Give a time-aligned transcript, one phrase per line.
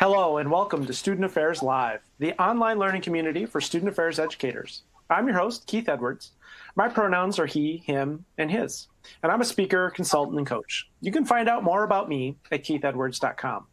[0.00, 4.80] Hello, and welcome to Student Affairs Live, the online learning community for student affairs educators.
[5.10, 6.30] I'm your host, Keith Edwards.
[6.74, 8.88] My pronouns are he, him, and his,
[9.22, 10.88] and I'm a speaker, consultant, and coach.
[11.02, 13.66] You can find out more about me at keithedwards.com.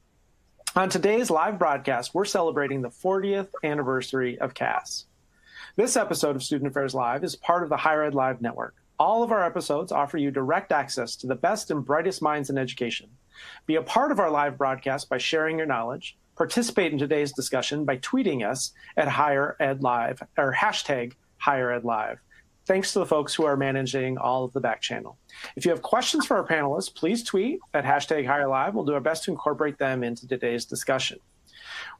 [0.75, 5.05] On today's live broadcast, we're celebrating the 40th anniversary of CAS.
[5.77, 8.75] This episode of Student Affairs Live is part of the Higher Ed Live Network.
[8.99, 12.57] All of our episodes offer you direct access to the best and brightest minds in
[12.57, 13.11] education.
[13.65, 16.17] Be a part of our live broadcast by sharing your knowledge.
[16.35, 21.83] Participate in today's discussion by tweeting us at Higher Ed Live or hashtag Higher Ed
[21.83, 22.19] Live.
[22.65, 25.17] Thanks to the folks who are managing all of the back channel.
[25.55, 28.75] If you have questions for our panelists, please tweet at hashtag Higher Live.
[28.75, 31.19] We'll do our best to incorporate them into today's discussion.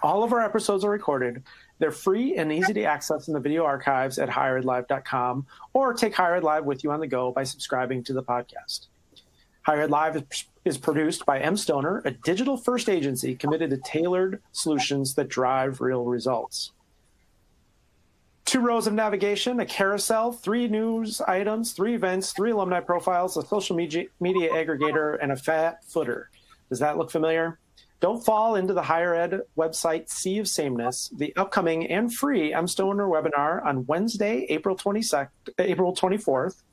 [0.04, 1.42] All of our episodes are recorded
[1.82, 6.40] they're free and easy to access in the video archives at higheredlive.com or take Higher
[6.40, 8.86] Live with you on the go by subscribing to the podcast.
[9.64, 10.24] Higher Live
[10.64, 16.06] is produced by mStoner, a digital first agency committed to tailored solutions that drive real
[16.06, 16.72] results.
[18.46, 23.42] Two rows of navigation, a carousel, three news items, three events, three alumni profiles, a
[23.48, 26.30] social media, media aggregator, and a fat footer.
[26.70, 27.58] Does that look familiar?
[28.02, 31.12] Don't fall into the higher ed website sea of sameness.
[31.16, 36.64] The upcoming and free mStoner webinar on Wednesday, April 22nd, April 24th uh,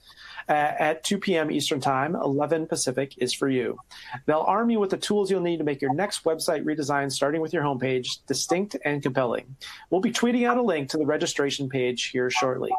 [0.48, 1.50] at 2 p.m.
[1.50, 3.78] Eastern Time, 11 Pacific is for you.
[4.26, 7.40] They'll arm you with the tools you'll need to make your next website redesign, starting
[7.40, 9.56] with your homepage, distinct and compelling.
[9.90, 12.70] We'll be tweeting out a link to the registration page here shortly.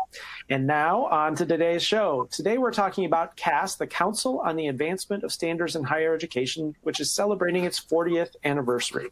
[0.50, 2.28] And now on to today's show.
[2.32, 6.76] Today we're talking about CAS, the Council on the Advancement of Standards in Higher Education,
[6.82, 9.10] which is celebrating its 40th anniversary.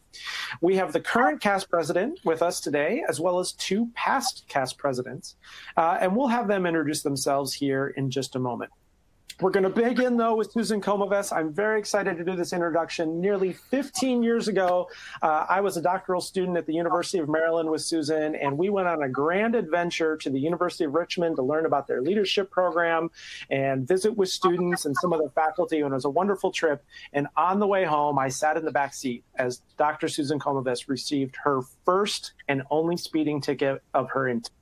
[0.60, 4.72] We have the current CAS president with us today, as well as two past CAS
[4.72, 5.36] presidents,
[5.76, 8.70] uh, and we'll have them introduce themselves here in just a moment moment.
[9.40, 11.32] We're going to begin, though, with Susan Komives.
[11.32, 13.20] I'm very excited to do this introduction.
[13.20, 14.88] Nearly 15 years ago,
[15.22, 18.68] uh, I was a doctoral student at the University of Maryland with Susan, and we
[18.68, 22.50] went on a grand adventure to the University of Richmond to learn about their leadership
[22.50, 23.10] program
[23.48, 25.76] and visit with students and some of the faculty.
[25.82, 26.84] And it was a wonderful trip.
[27.12, 30.08] And on the way home, I sat in the back seat as Dr.
[30.08, 34.57] Susan Komives received her first and only speeding ticket of her entire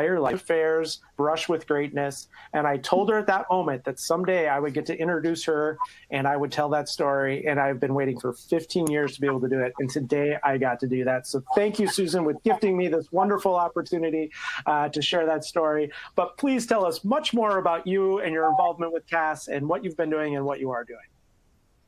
[0.00, 2.28] entire life affairs, brush with greatness.
[2.52, 5.78] And I told her at that moment that someday I would get to introduce her
[6.10, 7.46] and I would tell that story.
[7.46, 9.72] And I've been waiting for 15 years to be able to do it.
[9.78, 11.26] And today I got to do that.
[11.26, 14.32] So thank you, Susan, with gifting me this wonderful opportunity
[14.66, 15.90] uh, to share that story.
[16.16, 19.84] But please tell us much more about you and your involvement with CAS and what
[19.84, 20.98] you've been doing and what you are doing.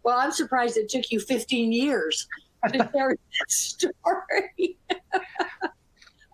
[0.02, 2.28] Well, I'm surprised it took you 15 years
[2.72, 4.78] to share that story.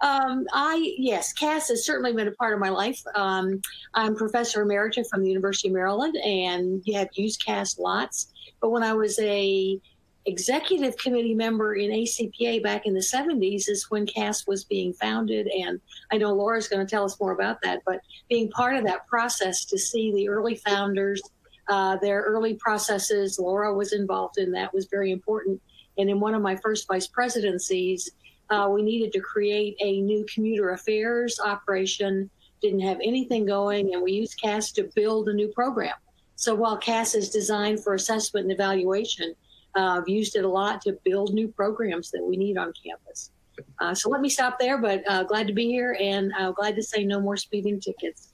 [0.02, 3.00] Um, I yes, CAS has certainly been a part of my life.
[3.14, 3.62] Um,
[3.94, 8.32] I'm professor emerita from the University of Maryland, and have used CAS lots.
[8.60, 9.80] But when I was a
[10.26, 15.48] executive committee member in ACPA back in the 70s is when CAS was being founded.
[15.48, 15.80] And
[16.12, 19.06] I know Laura's going to tell us more about that, but being part of that
[19.08, 21.20] process to see the early founders,
[21.68, 25.60] uh, their early processes, Laura was involved in that, was very important.
[25.98, 28.10] And in one of my first vice presidencies,
[28.52, 32.28] uh, we needed to create a new commuter affairs operation,
[32.60, 35.94] didn't have anything going, and we used CAS to build a new program.
[36.36, 39.34] So while CAS is designed for assessment and evaluation,
[39.74, 43.31] uh, I've used it a lot to build new programs that we need on campus.
[43.80, 46.76] Uh, so let me stop there, but uh, glad to be here and uh, glad
[46.76, 48.30] to say no more speeding tickets.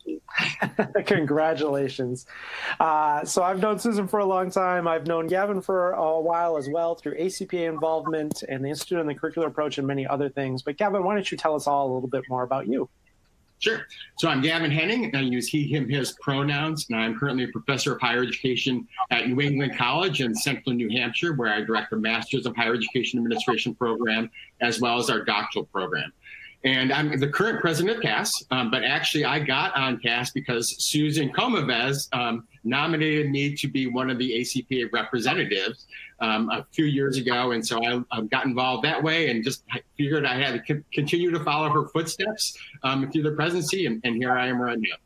[1.06, 2.26] Congratulations.
[2.78, 4.86] Uh, so I've known Susan for a long time.
[4.86, 9.06] I've known Gavin for a while as well through ACPA involvement and the Institute on
[9.06, 10.62] the Curricular Approach and many other things.
[10.62, 12.88] But Gavin, why don't you tell us all a little bit more about you?
[13.60, 13.80] Sure.
[14.19, 15.06] So I'm Gavin Henning.
[15.06, 18.86] And I use he, him, his pronouns, and I'm currently a professor of higher education
[19.10, 22.74] at New England College in central New Hampshire, where I direct the Masters of Higher
[22.74, 24.30] Education Administration program
[24.60, 26.12] as well as our doctoral program.
[26.65, 30.74] And I'm the current president of CAS, um, but actually I got on CAS because
[30.84, 35.87] Susan Komives um, nominated me to be one of the ACPA representatives
[36.21, 37.53] um, a few years ago.
[37.53, 39.65] And so I, I, got involved that way and just
[39.97, 43.87] figured I had to continue to follow her footsteps um, through the presidency.
[43.87, 44.97] And, and here I am right now.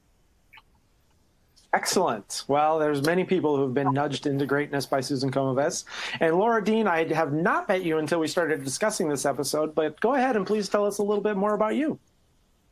[1.74, 2.44] Excellent.
[2.48, 5.84] Well, there's many people who've been nudged into greatness by Susan Komives.
[6.20, 9.98] And Laura Dean, I have not met you until we started discussing this episode, but
[10.00, 11.98] go ahead and please tell us a little bit more about you.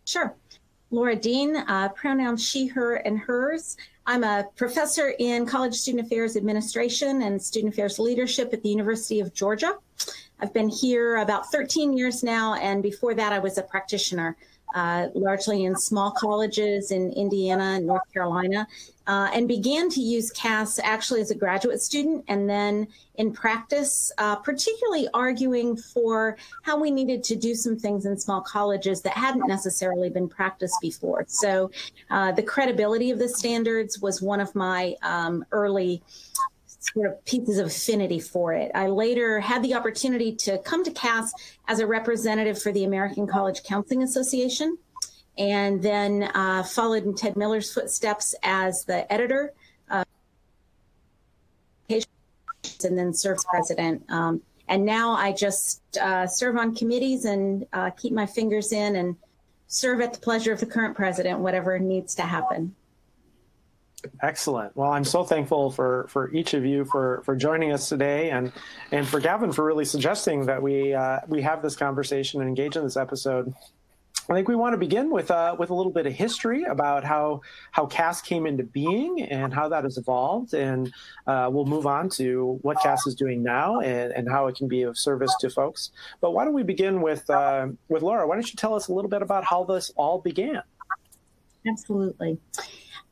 [0.04, 0.34] Sure.
[0.90, 3.78] Laura Dean, uh, pronouns she, her, and hers.
[4.10, 9.20] I'm a professor in College Student Affairs Administration and Student Affairs Leadership at the University
[9.20, 9.78] of Georgia.
[10.40, 14.36] I've been here about 13 years now, and before that, I was a practitioner
[14.74, 18.66] uh, largely in small colleges in Indiana and North Carolina,
[19.06, 22.86] uh, and began to use CAS actually as a graduate student and then
[23.16, 28.40] in practice, uh, particularly arguing for how we needed to do some things in small
[28.40, 31.24] colleges that hadn't necessarily been practiced before.
[31.28, 31.70] So
[32.10, 36.02] uh, the credibility of the standards was one of my um, early
[36.80, 38.70] sort of pieces of affinity for it.
[38.74, 41.32] I later had the opportunity to come to CAS
[41.68, 44.78] as a representative for the American College Counseling Association,
[45.38, 49.52] and then uh, followed in Ted Miller's footsteps as the editor,
[49.90, 50.04] uh,
[51.88, 54.02] and then served president.
[54.10, 58.96] Um, and now I just uh, serve on committees and uh, keep my fingers in
[58.96, 59.16] and
[59.66, 62.74] serve at the pleasure of the current president, whatever needs to happen.
[64.22, 64.74] Excellent.
[64.76, 68.52] Well, I'm so thankful for for each of you for for joining us today, and
[68.92, 72.76] and for Gavin for really suggesting that we uh, we have this conversation and engage
[72.76, 73.52] in this episode.
[74.28, 77.04] I think we want to begin with uh, with a little bit of history about
[77.04, 77.40] how
[77.72, 80.92] how CAS came into being and how that has evolved, and
[81.26, 84.68] uh, we'll move on to what CAS is doing now and, and how it can
[84.68, 85.90] be of service to folks.
[86.20, 88.26] But why don't we begin with uh, with Laura?
[88.26, 90.62] Why don't you tell us a little bit about how this all began?
[91.66, 92.38] Absolutely.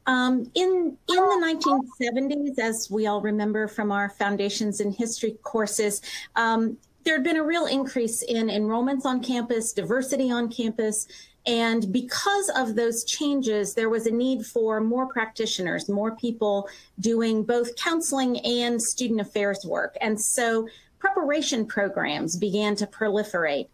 [0.09, 1.59] Um, in in the
[2.01, 6.01] 1970s, as we all remember from our foundations and history courses,
[6.35, 11.07] um, there had been a real increase in enrollments on campus, diversity on campus,
[11.47, 16.69] and because of those changes, there was a need for more practitioners, more people
[17.01, 19.95] doing both counseling and student affairs work.
[20.01, 20.69] And so
[20.99, 23.69] preparation programs began to proliferate.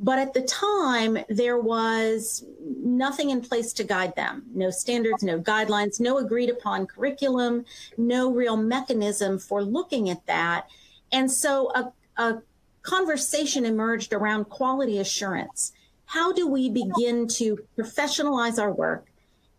[0.00, 5.40] But at the time, there was nothing in place to guide them no standards, no
[5.40, 7.64] guidelines, no agreed upon curriculum,
[7.96, 10.68] no real mechanism for looking at that.
[11.10, 12.42] And so a, a
[12.82, 15.72] conversation emerged around quality assurance.
[16.06, 19.06] How do we begin to professionalize our work?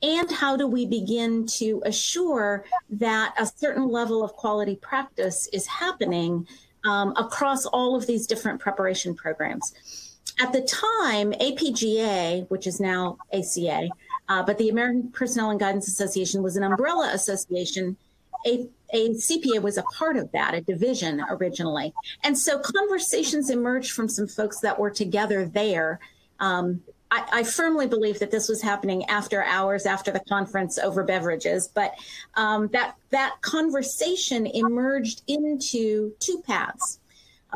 [0.02, 5.68] And how do we begin to assure that a certain level of quality practice is
[5.68, 6.48] happening
[6.86, 10.09] um, across all of these different preparation programs?
[10.40, 13.90] At the time, APGA, which is now ACA,
[14.30, 17.98] uh, but the American Personnel and Guidance Association was an umbrella association.
[18.46, 21.94] A, a CPA was a part of that, a division originally.
[22.24, 26.00] And so conversations emerged from some folks that were together there.
[26.40, 26.82] Um,
[27.12, 31.68] I, I, firmly believe that this was happening after hours, after the conference over beverages,
[31.68, 31.96] but
[32.36, 37.00] um, that that conversation emerged into two paths.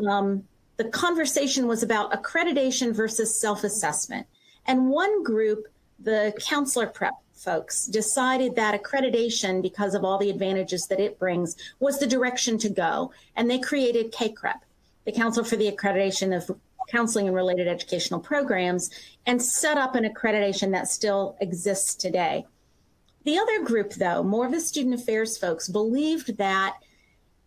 [0.06, 0.44] Um,
[0.76, 4.26] the conversation was about accreditation versus self assessment.
[4.66, 5.66] And one group,
[5.98, 11.56] the counselor prep folks, decided that accreditation, because of all the advantages that it brings,
[11.78, 13.12] was the direction to go.
[13.36, 14.60] And they created CACREP,
[15.04, 16.58] the Council for the Accreditation of
[16.90, 18.90] Counseling and Related Educational Programs,
[19.26, 22.46] and set up an accreditation that still exists today.
[23.24, 26.76] The other group, though, more of the student affairs folks, believed that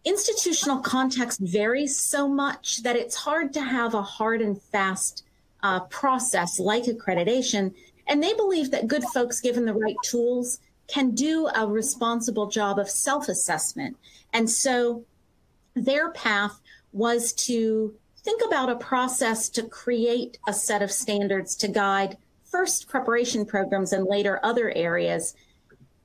[0.07, 5.23] institutional context varies so much that it's hard to have a hard and fast
[5.63, 7.73] uh, process like accreditation.
[8.07, 12.79] And they believe that good folks, given the right tools, can do a responsible job
[12.79, 13.97] of self assessment.
[14.33, 15.03] And so
[15.75, 16.59] their path
[16.93, 17.93] was to
[18.23, 23.93] think about a process to create a set of standards to guide first preparation programs
[23.93, 25.35] and later other areas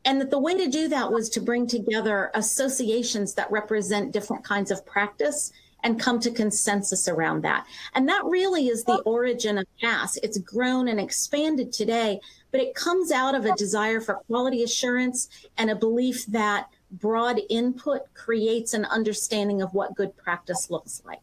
[0.04, 4.44] and that the way to do that was to bring together associations that represent different
[4.44, 5.52] kinds of practice
[5.84, 7.66] and come to consensus around that.
[7.94, 10.16] And that really is the origin of CAS.
[10.22, 15.28] It's grown and expanded today, but it comes out of a desire for quality assurance
[15.58, 21.20] and a belief that broad input creates an understanding of what good practice looks like.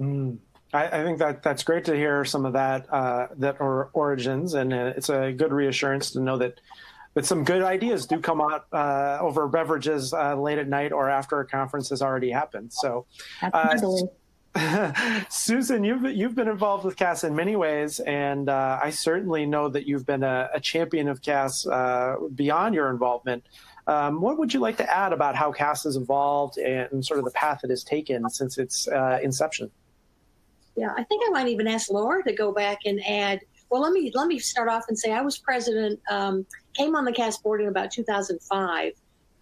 [0.00, 0.38] Mm.
[0.72, 4.54] I, I, think that that's great to hear some of that uh, that or origins,
[4.54, 6.60] and uh, it's a good reassurance to know that
[7.14, 11.10] but some good ideas do come out uh, over beverages uh, late at night or
[11.10, 12.72] after a conference has already happened.
[12.72, 13.06] So,
[13.42, 13.76] uh,
[15.30, 19.68] Susan, you've you've been involved with CAS in many ways, and uh, I certainly know
[19.68, 23.44] that you've been a, a champion of CAS uh, beyond your involvement.
[23.86, 27.24] Um, what would you like to add about how CAS has evolved and sort of
[27.24, 29.70] the path it has taken since its uh, inception?
[30.76, 33.40] Yeah, I think I might even ask Laura to go back and add
[33.72, 37.04] well, let me let me start off and say I was president, um, came on
[37.04, 38.92] the CAS board in about 2005,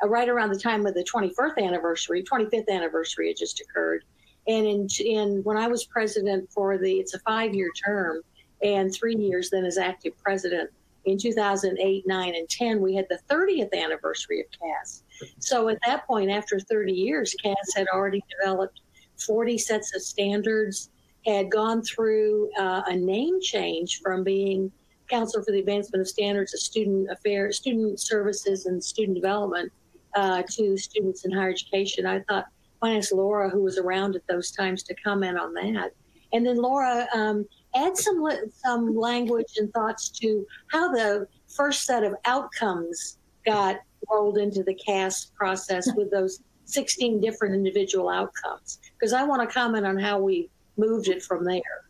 [0.02, 4.04] uh, right around the time of the 21st anniversary, 25th anniversary had just occurred,
[4.46, 8.22] and in in when I was president for the it's a five year term
[8.62, 10.70] and three years then as active president.
[11.06, 15.02] in 2008, 9, and 10, we had the 30th anniversary of CAS.
[15.38, 18.80] So at that point, after 30 years, CAS had already developed
[19.18, 20.90] 40 sets of standards,
[21.26, 24.70] had gone through uh, a name change from being
[25.10, 29.70] Council for the Advancement of Standards of Student Affairs, Student Services, and Student Development
[30.14, 32.06] uh, to students in higher education.
[32.06, 32.46] I thought,
[32.78, 35.92] why ask Laura, who was around at those times, to comment on that.
[36.32, 42.04] And then Laura, um, add some some language and thoughts to how the first set
[42.04, 48.78] of outcomes got rolled into the CAS process with those 16 different individual outcomes.
[48.98, 51.84] Because I want to comment on how we moved it from there.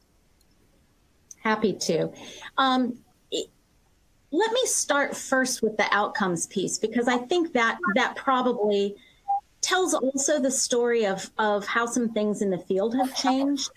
[1.42, 2.10] Happy to.
[2.58, 2.98] Um,
[4.32, 8.94] let me start first with the outcomes piece because I think that that probably
[9.60, 13.70] tells also the story of of how some things in the field have changed.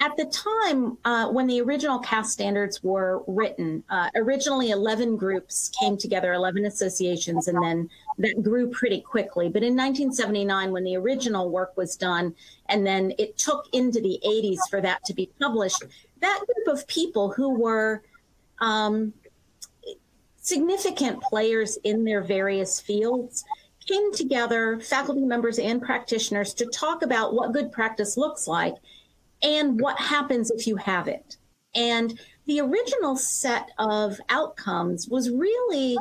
[0.00, 5.70] At the time uh, when the original CAS standards were written, uh, originally 11 groups
[5.70, 9.48] came together, 11 associations, and then that grew pretty quickly.
[9.48, 12.32] But in 1979, when the original work was done,
[12.68, 15.82] and then it took into the 80s for that to be published,
[16.20, 18.02] that group of people who were
[18.60, 19.12] um,
[20.48, 23.44] significant players in their various fields
[23.86, 28.74] came together, faculty members and practitioners, to talk about what good practice looks like
[29.42, 31.36] and what happens if you have it.
[31.74, 35.96] And the original set of outcomes was really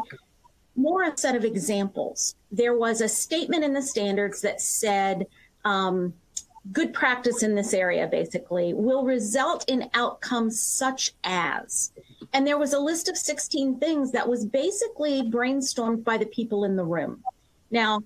[0.75, 2.36] more a set of examples.
[2.51, 5.27] There was a statement in the standards that said,
[5.66, 6.13] um,
[6.72, 11.92] good practice in this area basically will result in outcomes such as
[12.34, 16.66] and there was a list of 16 things that was basically brainstormed by the people
[16.66, 17.24] in the room.
[17.72, 18.02] Now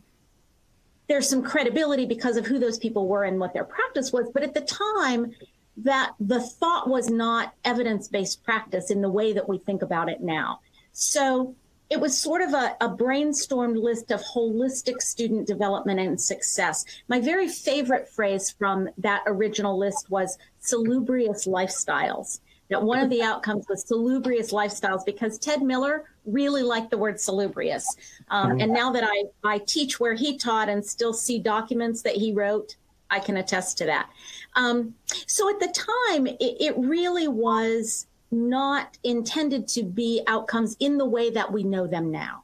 [1.08, 4.44] there's some credibility because of who those people were and what their practice was but
[4.44, 5.32] at the time
[5.78, 10.22] that the thought was not evidence-based practice in the way that we think about it
[10.22, 10.60] now.
[10.92, 11.56] So
[11.92, 16.86] it was sort of a, a, brainstormed list of holistic student development and success.
[17.10, 22.40] My very favorite phrase from that original list was salubrious lifestyles.
[22.70, 27.20] That one of the outcomes was salubrious lifestyles because Ted Miller really liked the word
[27.20, 27.86] salubrious.
[28.30, 32.16] Um, and now that I, I teach where he taught and still see documents that
[32.16, 32.78] he wrote,
[33.10, 34.10] I can attest to that.
[34.56, 34.96] Um,
[35.28, 41.06] so at the time, it, it really was not intended to be outcomes in the
[41.06, 42.44] way that we know them now.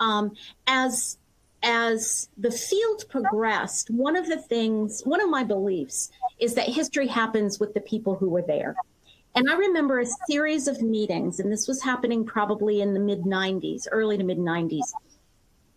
[0.00, 0.34] Um,
[0.66, 1.18] as
[1.62, 7.08] as the field progressed, one of the things, one of my beliefs is that history
[7.08, 8.76] happens with the people who were there.
[9.34, 13.22] And I remember a series of meetings, and this was happening probably in the mid
[13.22, 14.92] 90s, early to mid 90s,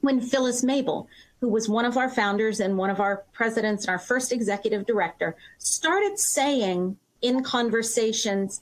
[0.01, 1.07] when Phyllis Mable,
[1.41, 4.85] who was one of our founders and one of our presidents and our first executive
[4.85, 8.61] director, started saying in conversations,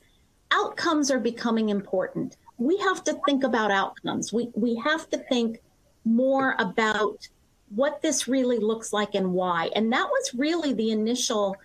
[0.52, 2.38] outcomes are becoming important.
[2.58, 4.34] We have to think about outcomes.
[4.34, 5.60] We we have to think
[6.06, 7.28] more about
[7.70, 9.70] what this really looks like and why.
[9.76, 11.56] And that was really the initial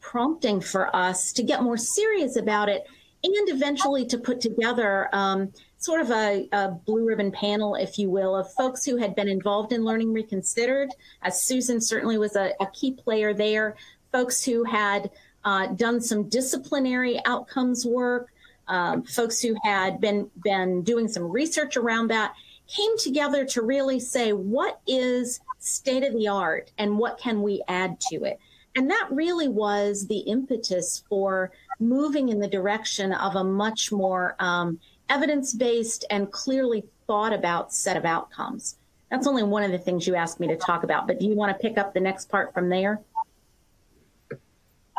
[0.00, 2.84] prompting for us to get more serious about it
[3.24, 8.10] and eventually to put together um, sort of a, a, blue ribbon panel, if you
[8.10, 10.90] will, of folks who had been involved in Learning Reconsidered,
[11.22, 13.76] as Susan certainly was a, a key player there,
[14.10, 15.10] folks who had
[15.44, 18.31] uh, done some disciplinary outcomes work,
[18.72, 22.34] um, folks who had been been doing some research around that
[22.66, 27.62] came together to really say what is state of the art and what can we
[27.68, 28.40] add to it?
[28.74, 34.36] And that really was the impetus for moving in the direction of a much more
[34.38, 38.78] um, evidence-based and clearly thought about set of outcomes.
[39.10, 41.34] That's only one of the things you asked me to talk about but do you
[41.34, 43.02] want to pick up the next part from there?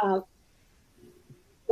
[0.01, 0.20] Uh,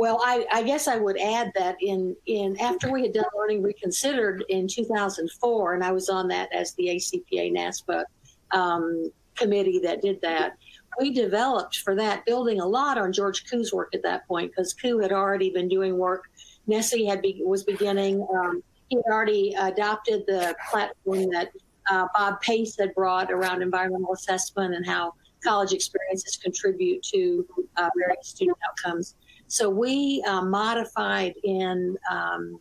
[0.02, 3.62] well, I, I, guess I would add that in in after we had done Learning
[3.62, 8.02] Reconsidered in 2004, and I was on that as the ACPA NASPA
[8.50, 10.56] um, committee that did that.
[10.98, 14.74] We developed for that building a lot on George Kuh's work at that point because
[14.74, 16.24] Kuh had already been doing work.
[16.68, 18.26] NSSE had be, was beginning.
[18.34, 21.52] Um, he had already adopted the platform that
[21.88, 27.88] uh, Bob Pace had brought around environmental assessment and how college experiences contribute to uh,
[27.96, 29.14] various student outcomes.
[29.52, 32.58] So we uh, modified in um,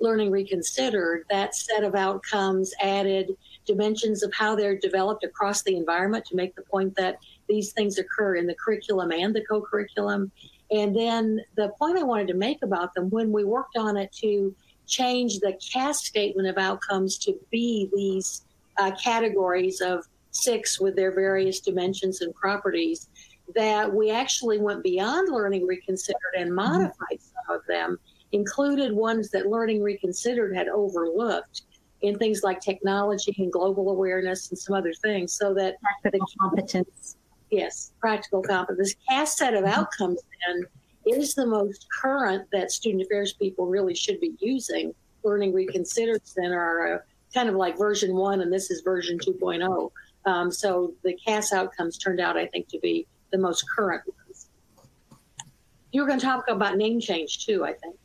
[0.00, 6.24] Learning Reconsidered that set of outcomes, added dimensions of how they're developed across the environment
[6.24, 10.32] to make the point that these things occur in the curriculum and the co curriculum.
[10.70, 14.10] And then the point I wanted to make about them when we worked on it
[14.22, 14.56] to
[14.86, 18.46] change the CAS statement of outcomes to be these
[18.78, 23.08] uh, categories of six with their various dimensions and properties
[23.54, 26.56] that we actually went beyond learning reconsidered and mm-hmm.
[26.56, 27.46] modified mm-hmm.
[27.46, 27.98] some of them
[28.32, 31.62] included ones that Learning Reconsidered had overlooked
[32.02, 37.16] in things like technology and global awareness and some other things, so that practical competence.
[37.50, 38.78] Yes, practical competence.
[38.78, 39.80] This CAS set of mm-hmm.
[39.80, 40.64] outcomes then
[41.06, 44.94] is the most current that student affairs people really should be using.
[45.24, 47.02] Learning Reconsidered then are a,
[47.34, 49.90] kind of like version one, and this is version 2.0.
[50.26, 54.48] Um, so the CAS outcomes turned out, I think, to be the most current ones.
[55.92, 57.96] You were going to talk about name change too, I think.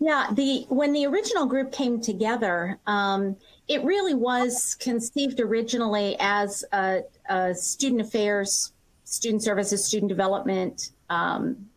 [0.00, 6.64] Yeah, the when the original group came together, um, it really was conceived originally as
[6.72, 8.72] a, a student affairs,
[9.04, 11.68] student services, student development um,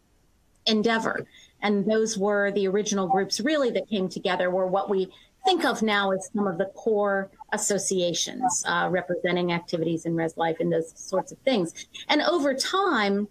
[0.67, 1.25] endeavor,
[1.63, 4.51] and those were the original groups really that came together.
[4.51, 5.11] Were what we
[5.43, 10.57] think of now as some of the core associations uh, representing activities in res life
[10.59, 11.73] and those sorts of things.
[12.09, 13.27] And over time,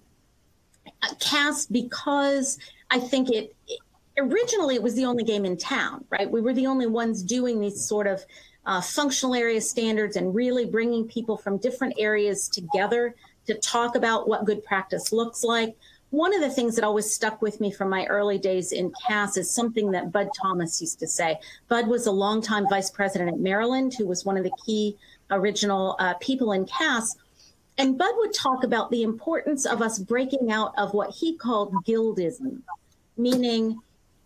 [1.03, 2.59] uh, CAS because
[2.91, 3.81] I think it, it
[4.19, 6.31] originally it was the only game in town, right?
[6.31, 8.25] We were the only ones doing these sort of
[8.67, 13.15] uh, functional area standards and really bringing people from different areas together
[13.47, 15.77] to talk about what good practice looks like.
[16.11, 19.37] One of the things that always stuck with me from my early days in CAS
[19.37, 21.38] is something that Bud Thomas used to say.
[21.69, 24.97] Bud was a longtime vice president at Maryland, who was one of the key
[25.31, 27.17] original uh, people in CAS.
[27.79, 31.73] And Bud would talk about the importance of us breaking out of what he called
[31.85, 32.62] guildism,
[33.17, 33.79] meaning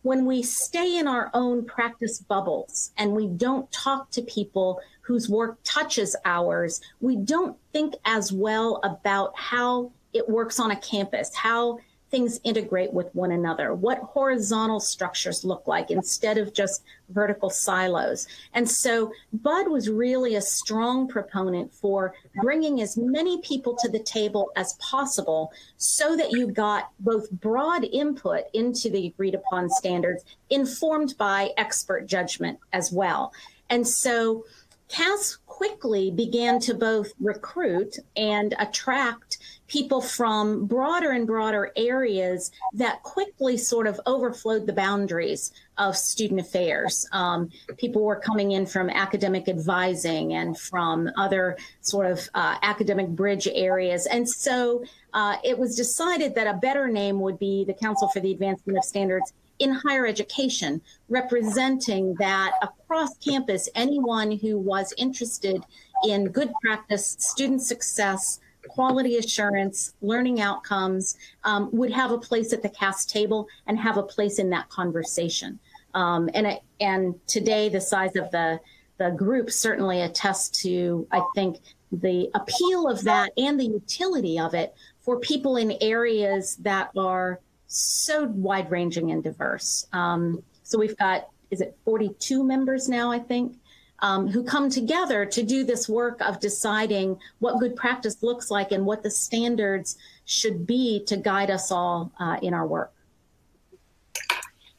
[0.02, 5.28] when we stay in our own practice bubbles and we don't talk to people whose
[5.28, 11.34] work touches ours, we don't think as well about how it works on a campus,
[11.34, 11.78] how
[12.14, 18.28] things integrate with one another, what horizontal structures look like instead of just vertical silos.
[18.52, 23.98] And so Bud was really a strong proponent for bringing as many people to the
[23.98, 30.24] table as possible so that you got both broad input into the agreed upon standards
[30.50, 33.32] informed by expert judgment as well.
[33.70, 34.44] And so
[34.88, 43.02] CAS quickly began to both recruit and attract people from broader and broader areas that
[43.02, 47.08] quickly sort of overflowed the boundaries of student affairs.
[47.12, 53.08] Um, people were coming in from academic advising and from other sort of uh, academic
[53.08, 54.06] bridge areas.
[54.06, 58.20] And so uh, it was decided that a better name would be the Council for
[58.20, 65.62] the Advancement of Standards in higher education, representing that across campus, anyone who was interested
[66.06, 72.62] in good practice, student success, quality assurance, learning outcomes um, would have a place at
[72.62, 75.58] the CAS table and have a place in that conversation.
[75.94, 78.60] Um, and and today, the size of the
[78.98, 81.58] the group certainly attests to, I think,
[81.90, 87.40] the appeal of that and the utility of it for people in areas that are
[87.66, 89.86] so wide ranging and diverse.
[89.92, 93.58] Um, so we've got, is it 42 members now, I think,
[94.00, 98.72] um, who come together to do this work of deciding what good practice looks like
[98.72, 102.92] and what the standards should be to guide us all uh, in our work.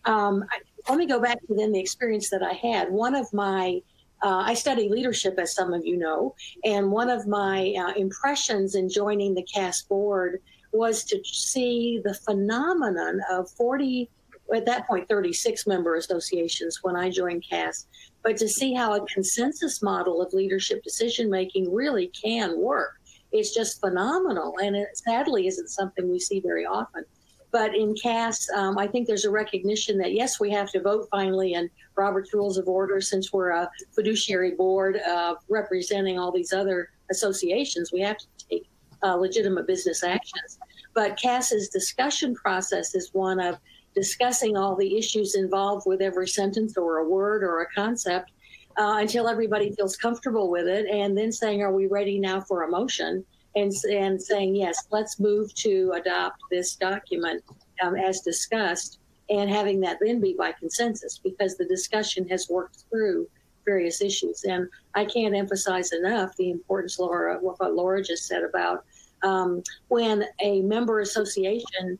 [0.05, 0.45] Um,
[0.87, 2.91] let me go back to then the experience that I had.
[2.91, 3.81] One of my
[4.23, 8.75] uh, I study leadership, as some of you know, and one of my uh, impressions
[8.75, 14.09] in joining the CAS board was to see the phenomenon of 40,
[14.53, 17.87] at that point, 36 member associations when I joined CAS,
[18.23, 22.93] but to see how a consensus model of leadership decision making really can work.
[23.31, 24.53] It's just phenomenal.
[24.61, 27.05] And it sadly isn't something we see very often.
[27.51, 31.07] But in CAS, um, I think there's a recognition that yes, we have to vote
[31.09, 36.51] finally in Robert's Rules of Order since we're a fiduciary board uh, representing all these
[36.51, 37.91] other associations.
[37.93, 38.67] We have to take
[39.03, 40.59] uh, legitimate business actions.
[40.93, 43.57] But CAS's discussion process is one of
[43.95, 48.31] discussing all the issues involved with every sentence or a word or a concept
[48.77, 52.63] uh, until everybody feels comfortable with it, and then saying, "Are we ready now for
[52.63, 57.43] a motion?" and and saying, "Yes, let's move to adopt this document
[57.81, 62.83] um, as discussed." And having that then be by consensus because the discussion has worked
[62.91, 63.27] through
[63.65, 64.43] various issues.
[64.43, 68.85] And I can't emphasize enough the importance, Laura, what Laura just said about
[69.23, 71.97] um, when a member association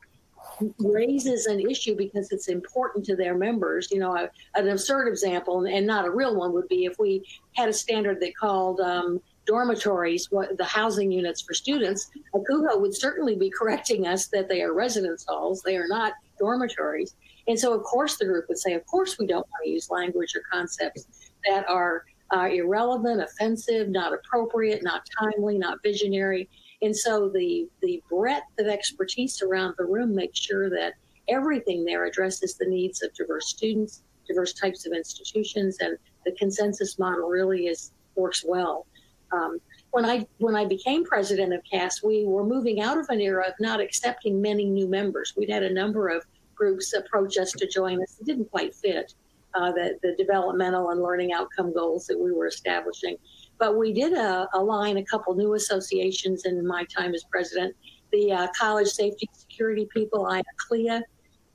[0.80, 3.90] raises an issue because it's important to their members.
[3.92, 7.24] You know, a, an absurd example, and not a real one, would be if we
[7.54, 12.10] had a standard that called um, dormitories, what the housing units for students.
[12.34, 17.16] ACUHO would certainly be correcting us that they are residence halls; they are not dormitories.
[17.48, 19.90] And so, of course, the group would say, of course, we don't want to use
[19.90, 26.50] language or concepts that are uh, irrelevant, offensive, not appropriate, not timely, not visionary.
[26.82, 30.94] And so the the breadth of expertise around the room makes sure that
[31.28, 37.00] everything there addresses the needs of diverse students, diverse types of institutions, and the consensus
[37.00, 38.86] model really is works well.
[39.32, 39.60] Um,
[39.92, 43.46] when I when I became president of CAS, we were moving out of an era
[43.48, 45.34] of not accepting many new members.
[45.38, 48.18] We'd had a number of groups approach us to join us.
[48.20, 49.14] It didn't quite fit
[49.54, 53.18] uh, the, the developmental and learning outcome goals that we were establishing.
[53.58, 57.76] But we did uh, align a couple new associations in my time as president
[58.12, 61.02] the uh, college safety security people, IACLEA.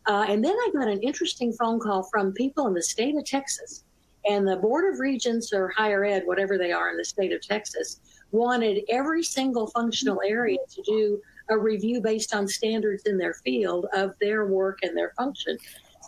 [0.07, 3.25] Uh, and then I got an interesting phone call from people in the state of
[3.25, 3.85] Texas.
[4.27, 7.41] And the Board of Regents or higher ed, whatever they are in the state of
[7.41, 8.01] Texas,
[8.33, 13.87] wanted every single functional area to do a review based on standards in their field
[13.95, 15.57] of their work and their function.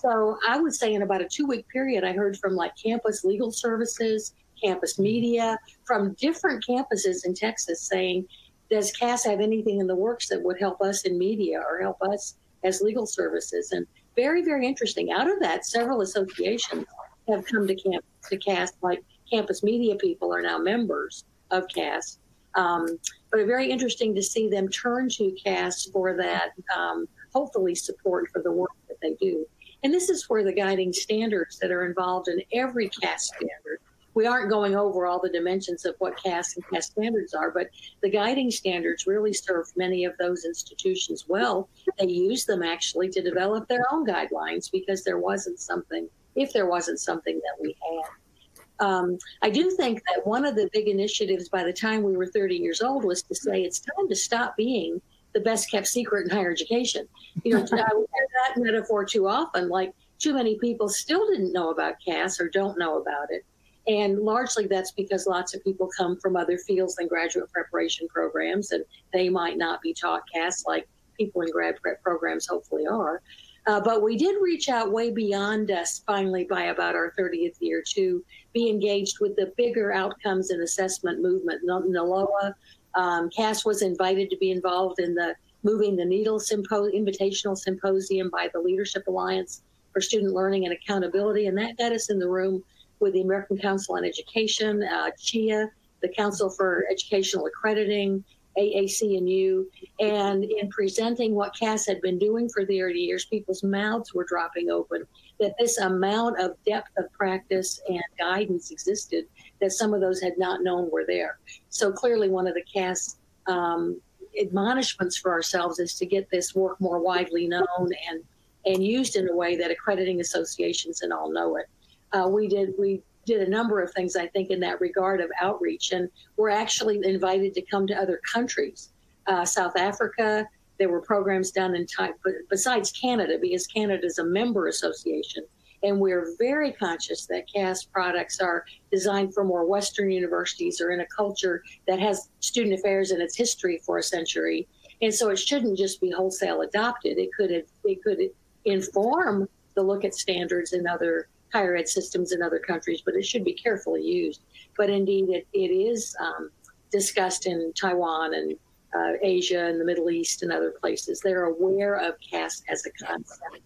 [0.00, 3.24] So I would say in about a two week period, I heard from like campus
[3.24, 8.26] legal services, campus media, from different campuses in Texas saying,
[8.70, 12.00] does CAS have anything in the works that would help us in media or help
[12.02, 13.72] us as legal services?
[13.72, 15.12] And very, very interesting.
[15.12, 16.86] Out of that, several associations
[17.28, 22.18] have come to camp to CAS, like campus media people are now members of CAS.
[22.54, 22.86] Um,
[23.30, 28.42] but very interesting to see them turn to CAS for that, um, hopefully, support for
[28.42, 29.46] the work that they do.
[29.82, 33.80] And this is where the guiding standards that are involved in every CAS standard.
[34.14, 37.68] We aren't going over all the dimensions of what CAS and CAS standards are, but
[38.02, 41.68] the guiding standards really serve many of those institutions well.
[41.98, 46.66] They use them actually to develop their own guidelines because there wasn't something, if there
[46.66, 48.86] wasn't something that we had.
[48.86, 52.26] Um, I do think that one of the big initiatives by the time we were
[52.26, 55.00] 30 years old was to say it's time to stop being
[55.34, 57.06] the best kept secret in higher education.
[57.44, 61.70] You know, I hear that metaphor too often, like too many people still didn't know
[61.70, 63.44] about CAS or don't know about it.
[63.86, 68.70] And largely that's because lots of people come from other fields than graduate preparation programs,
[68.70, 73.22] and they might not be taught CAS like people in grad prep programs hopefully are.
[73.66, 77.82] Uh, but we did reach out way beyond us finally by about our 30th year
[77.94, 81.60] to be engaged with the bigger outcomes and assessment movement.
[81.64, 82.54] NILOA,
[82.94, 88.30] um, CAS was invited to be involved in the Moving the Needle Sympo- Invitational Symposium
[88.30, 91.46] by the Leadership Alliance for Student Learning and Accountability.
[91.46, 92.64] And that got us in the room
[93.02, 95.68] with the American Council on Education, uh, CHEA,
[96.00, 98.24] the Council for Educational Accrediting,
[98.58, 104.24] AAC&U, and in presenting what CAS had been doing for 30 years, people's mouths were
[104.24, 105.06] dropping open
[105.40, 109.24] that this amount of depth of practice and guidance existed
[109.60, 111.38] that some of those had not known were there.
[111.70, 114.00] So clearly, one of the CAS um,
[114.40, 118.22] admonishments for ourselves is to get this work more widely known and
[118.64, 121.66] and used in a way that accrediting associations and all know it.
[122.12, 125.30] Uh, we did we did a number of things, I think, in that regard of
[125.40, 125.92] outreach.
[125.92, 128.90] And we're actually invited to come to other countries.
[129.26, 130.46] Uh, South Africa,
[130.78, 132.14] there were programs done in time,
[132.50, 135.44] besides Canada, because Canada is a member association.
[135.84, 141.00] And we're very conscious that CAS products are designed for more Western universities or in
[141.00, 144.68] a culture that has student affairs in its history for a century.
[145.00, 147.18] And so it shouldn't just be wholesale adopted.
[147.18, 148.30] It could it could
[148.64, 153.24] inform the look at standards in other higher ed systems in other countries, but it
[153.24, 154.40] should be carefully used.
[154.76, 156.50] But indeed, it, it is um,
[156.90, 158.56] discussed in Taiwan and
[158.94, 161.20] uh, Asia and the Middle East and other places.
[161.20, 163.60] They're aware of CAS as a concept.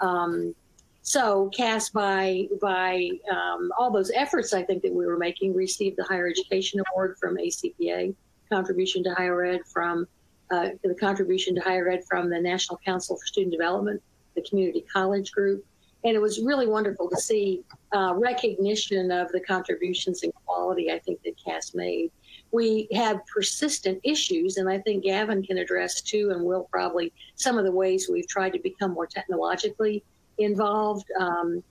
[0.00, 0.54] Um,
[1.02, 5.98] so CAS, by by um, all those efforts, I think that we were making, received
[5.98, 8.14] the Higher Education Award from ACPA,
[8.50, 10.06] contribution to higher ed from
[10.50, 14.02] uh, the contribution to higher ed from the National Council for Student Development,
[14.34, 15.64] the Community College Group,
[16.04, 17.62] and it was really wonderful to see
[17.94, 22.10] uh, recognition of the contributions and quality I think that CAS made.
[22.52, 27.58] We had persistent issues, and I think Gavin can address too, and will probably some
[27.58, 30.04] of the ways we've tried to become more technologically
[30.38, 31.06] involved.
[31.18, 31.62] Um,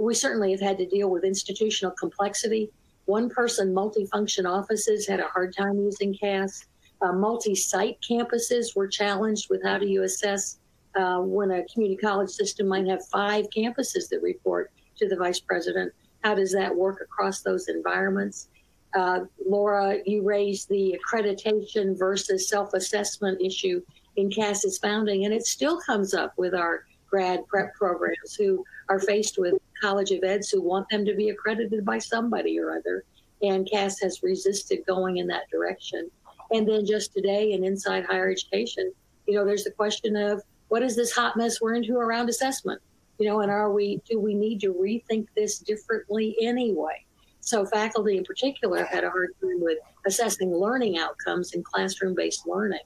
[0.00, 2.70] we certainly have had to deal with institutional complexity.
[3.06, 6.66] One person multifunction offices had a hard time using CAS.
[7.00, 10.58] Uh, multi site campuses were challenged with how do you assess
[10.96, 15.40] uh, when a community college system might have five campuses that report to the vice
[15.40, 15.92] president.
[16.24, 18.48] How does that work across those environments?
[18.94, 23.82] Uh, Laura, you raised the accreditation versus self assessment issue
[24.16, 28.98] in CAS's founding, and it still comes up with our grad prep programs who are
[28.98, 33.04] faced with College of Eds who want them to be accredited by somebody or other.
[33.42, 36.10] And CAS has resisted going in that direction.
[36.50, 38.92] And then just today in Inside Higher Education,
[39.26, 42.80] you know, there's the question of what is this hot mess we're into around assessment?
[43.18, 47.04] You know, and are we, do we need to rethink this differently anyway?
[47.40, 52.14] So faculty in particular have had a hard time with assessing learning outcomes in classroom
[52.14, 52.80] based learning.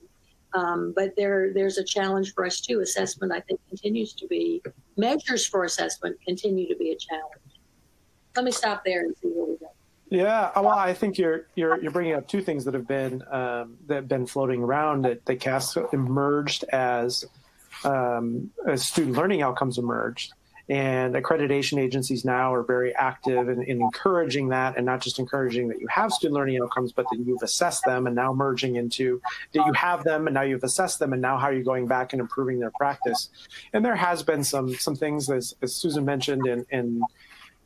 [0.53, 2.81] Um, but there, there's a challenge for us too.
[2.81, 4.63] Assessment, I think, continues to be
[4.97, 7.61] measures for assessment continue to be a challenge.
[8.37, 9.71] Let me stop there and see where we go.
[10.11, 13.77] Yeah, well, I think you're you're you're bringing up two things that have been um,
[13.87, 17.25] that have been floating around that the CAS emerged as
[17.85, 20.33] um, as student learning outcomes emerged,
[20.69, 25.67] and accreditation agencies now are very active in, in, encouraging that, and not just encouraging
[25.69, 29.21] that you have student learning outcomes, but that you've assessed them, and now merging into
[29.53, 31.89] that you have them, and now you've assessed them, and now how are you going
[31.89, 33.31] back and improving their practice?
[33.73, 37.03] And there has been some some things as, as Susan mentioned, in, in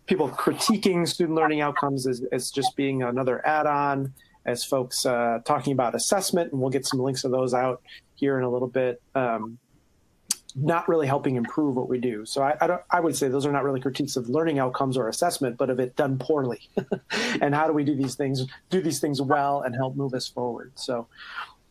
[0.07, 4.15] people critiquing student learning outcomes as, as just being another add-on
[4.47, 7.83] as folks uh, talking about assessment and we'll get some links of those out
[8.15, 9.59] here in a little bit um,
[10.55, 13.53] not really helping improve what we do so I, I, I would say those are
[13.53, 16.69] not really critiques of learning outcomes or assessment but of it done poorly
[17.41, 20.29] and how do we do these things do these things well and help move us
[20.29, 21.07] forward so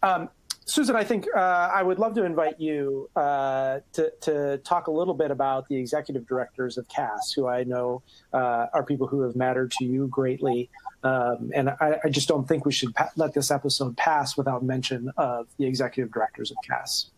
[0.02, 0.30] um,
[0.66, 4.92] Susan, I think uh, I would love to invite you uh, to, to, talk a
[4.92, 9.22] little bit about the executive directors of CAS, who I know uh, are people who
[9.22, 10.70] have mattered to you greatly.
[11.04, 15.12] Um, and I, I, just don't think we should let this episode pass without mention
[15.18, 17.12] of the executive directors of CAS.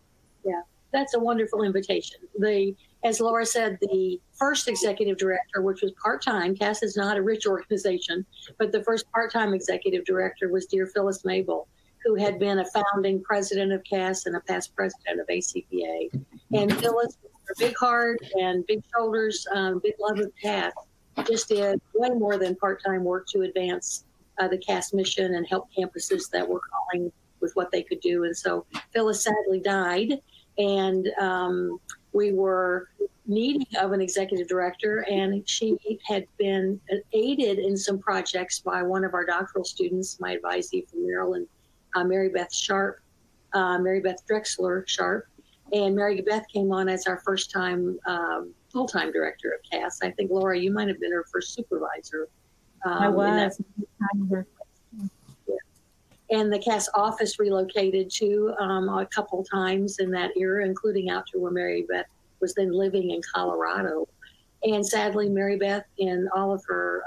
[0.92, 2.20] That's a wonderful invitation.
[2.38, 7.16] The, as Laura said, the first executive director, which was part time, CAS is not
[7.16, 8.24] a rich organization,
[8.58, 11.68] but the first part time executive director was dear Phyllis Mable
[12.06, 16.24] who had been a founding president of CAS and a past president of ACPA.
[16.52, 20.72] And Phyllis, with her big heart and big shoulders, um, big love of CAS,
[21.26, 24.04] just did way more than part time work to advance
[24.38, 28.24] uh, the CAS mission and help campuses that were calling with what they could do.
[28.24, 30.20] And so Phyllis sadly died,
[30.58, 31.78] and um,
[32.12, 32.88] we were
[33.26, 36.80] needing of an executive director, and she had been
[37.12, 41.46] aided in some projects by one of our doctoral students, my advisee from Maryland,
[41.94, 43.00] uh, Mary Beth Sharp,
[43.52, 45.26] uh, Mary Beth Drechsler Sharp,
[45.72, 50.00] and Mary Beth came on as our first time um, full time director of CAS.
[50.02, 52.28] I think Laura, you might have been her first supervisor.
[52.84, 53.60] Um, I was.
[56.30, 61.38] And the CAS office relocated to um, a couple times in that era, including to
[61.38, 62.06] where Mary Beth
[62.40, 64.08] was then living in Colorado.
[64.62, 67.04] And sadly, Mary Beth, in all of her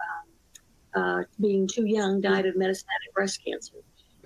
[0.96, 3.76] um, uh, being too young, died of metastatic breast cancer.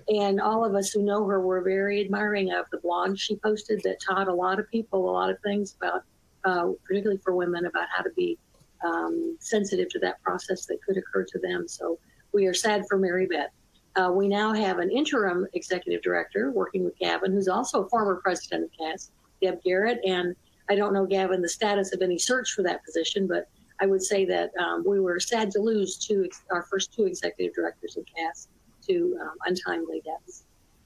[0.08, 3.82] And all of us who know her were very admiring of the blog she posted
[3.84, 6.02] that taught a lot of people a lot of things about,
[6.44, 8.38] uh, particularly for women, about how to be
[8.84, 11.66] um, sensitive to that process that could occur to them.
[11.66, 11.98] So
[12.32, 13.50] we are sad for Mary Beth.
[13.96, 18.16] Uh, we now have an interim executive director working with Gavin, who's also a former
[18.16, 20.00] president of CAS, Deb Garrett.
[20.04, 20.34] And
[20.68, 23.48] I don't know, Gavin, the status of any search for that position, but
[23.80, 27.54] I would say that um, we were sad to lose two, our first two executive
[27.54, 28.48] directors of CAS
[28.88, 30.44] to um, untimely deaths.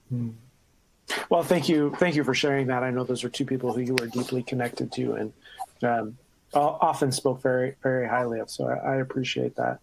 [0.08, 0.30] Hmm.
[1.30, 2.82] Well, thank you, thank you for sharing that.
[2.82, 5.32] I know those are two people who you are deeply connected to and
[5.82, 6.18] um,
[6.52, 8.50] often spoke very, very highly of.
[8.50, 9.80] So I, I appreciate that.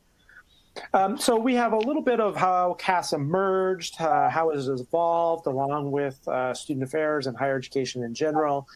[0.94, 4.68] Um, so we have a little bit of how CAS emerged, uh, how it has
[4.68, 8.68] evolved, along with uh, student affairs and higher education in general.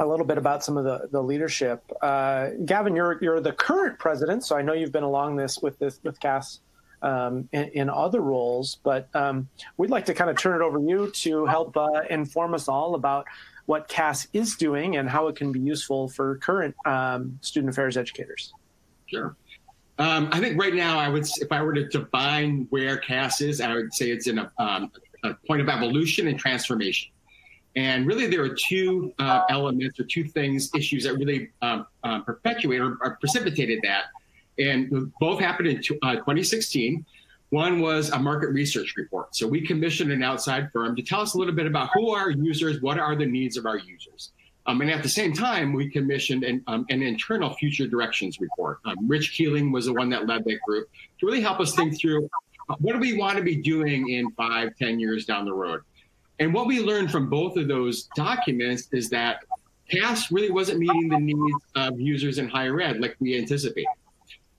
[0.00, 1.82] A little bit about some of the, the leadership.
[2.00, 5.78] Uh, Gavin, you're you're the current president, so I know you've been along this with
[5.78, 6.60] this with CAS
[7.02, 8.78] um, in, in, other roles.
[8.82, 12.02] But um, we'd like to kind of turn it over to you to help uh,
[12.10, 13.26] inform us all about
[13.66, 17.96] what CAS is doing and how it can be useful for current um, student affairs
[17.96, 18.52] educators.
[19.06, 19.36] Sure.
[19.98, 23.60] Um, I think right now, I would, if I were to define where CAS is,
[23.60, 24.92] I would say it's in a, um,
[25.24, 27.10] a point of evolution and transformation.
[27.74, 32.20] And really, there are two uh, elements or two things, issues that really um, uh,
[32.20, 34.04] perpetuate or, or precipitated that
[34.58, 37.04] and both happened in uh, 2016.
[37.50, 39.34] One was a market research report.
[39.34, 42.22] So we commissioned an outside firm to tell us a little bit about who are
[42.22, 44.32] our users, what are the needs of our users.
[44.68, 48.80] Um, and at the same time, we commissioned an, um, an internal future directions report.
[48.84, 51.98] Um, Rich Keeling was the one that led that group to really help us think
[51.98, 52.28] through
[52.80, 55.80] what do we want to be doing in five, ten years down the road.
[56.38, 59.42] And what we learned from both of those documents is that
[59.90, 63.88] CAS really wasn't meeting the needs of users in higher ed like we anticipated.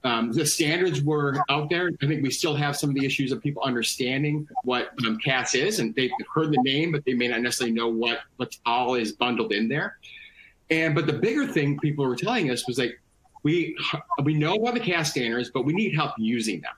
[0.03, 1.91] Um, the standards were out there.
[2.01, 5.55] I think we still have some of the issues of people understanding what um, CAS
[5.55, 8.95] is, and they've heard the name, but they may not necessarily know what what all
[8.95, 9.97] is bundled in there.
[10.69, 12.99] And but the bigger thing people were telling us was like,
[13.43, 13.77] we
[14.23, 16.73] we know about the CAS standards, but we need help using them.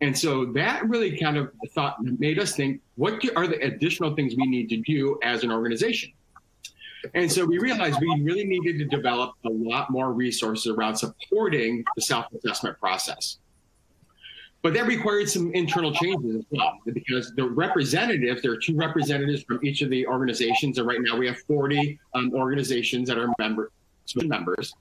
[0.00, 4.34] And so that really kind of thought made us think, what are the additional things
[4.36, 6.12] we need to do as an organization?
[7.14, 11.84] And so we realized we really needed to develop a lot more resources around supporting
[11.96, 13.38] the self assessment process.
[14.62, 19.44] But that required some internal changes as well, because the representatives, there are two representatives
[19.44, 23.32] from each of the organizations, and right now we have 40 um, organizations that are
[23.38, 23.70] member,
[24.16, 24.74] members.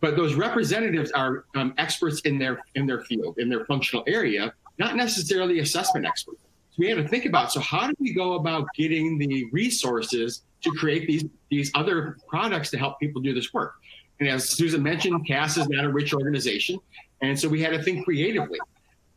[0.00, 4.54] But those representatives are um, experts in their in their field, in their functional area,
[4.78, 6.40] not necessarily assessment experts.
[6.70, 10.42] So we had to think about so how do we go about getting the resources
[10.62, 13.74] to create these these other products to help people do this work.
[14.20, 16.78] And as Susan mentioned, CAS is not a rich organization,
[17.22, 18.58] and so we had to think creatively.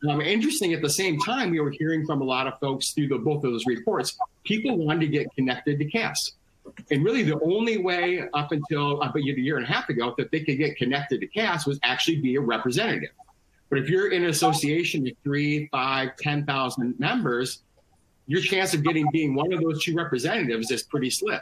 [0.09, 3.07] Um, interesting, at the same time, we were hearing from a lot of folks through
[3.07, 6.33] the, both of those reports, people wanted to get connected to CAS.
[6.91, 10.31] And really, the only way up until about a year and a half ago that
[10.31, 13.11] they could get connected to CAS was actually be a representative.
[13.69, 17.63] But if you're in an association with three, five, 10,000 members,
[18.27, 21.39] your chance of getting being one of those two representatives is pretty slim.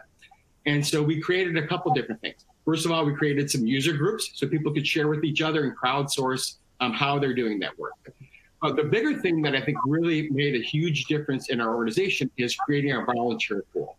[0.66, 2.46] And so we created a couple different things.
[2.66, 5.64] First of all, we created some user groups so people could share with each other
[5.64, 7.94] and crowdsource um, how they're doing that work.
[8.62, 12.30] Uh, the bigger thing that I think really made a huge difference in our organization
[12.38, 13.98] is creating a volunteer pool.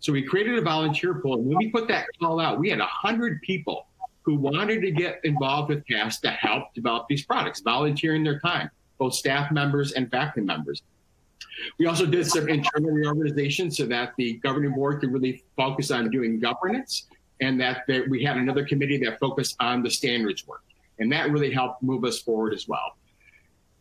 [0.00, 1.34] So we created a volunteer pool.
[1.34, 3.86] And when we put that call out, we had 100 people
[4.22, 8.70] who wanted to get involved with CAS to help develop these products, volunteering their time,
[8.98, 10.82] both staff members and faculty members.
[11.78, 16.10] We also did some internal reorganization so that the governing board could really focus on
[16.10, 17.06] doing governance
[17.40, 20.62] and that we had another committee that focused on the standards work.
[20.98, 22.96] And that really helped move us forward as well.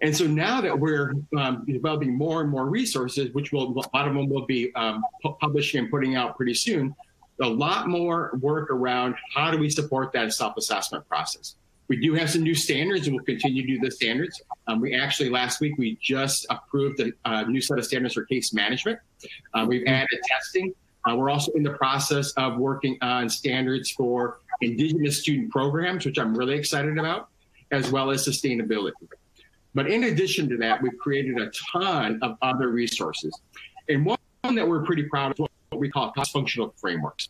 [0.02, 4.08] And so now that we're um, developing more and more resources, which will, a lot
[4.08, 5.04] of them will be um,
[5.40, 6.96] publishing and putting out pretty soon,
[7.40, 11.56] a lot more work around how do we support that self-assessment process.
[11.92, 14.42] We do have some new standards and we'll continue to do the standards.
[14.68, 18.24] Um, we actually, last week, we just approved a, a new set of standards for
[18.24, 18.98] case management.
[19.54, 20.74] Uh, we've added testing.
[21.04, 26.18] Uh, we're also in the process of working on standards for Indigenous student programs, which
[26.18, 27.28] I'm really excited about,
[27.72, 28.94] as well as sustainability.
[29.76, 33.38] But in addition to that, we've created a ton of other resources.
[33.90, 34.18] And one
[34.56, 37.28] that we're pretty proud of is what we call cross-functional frameworks.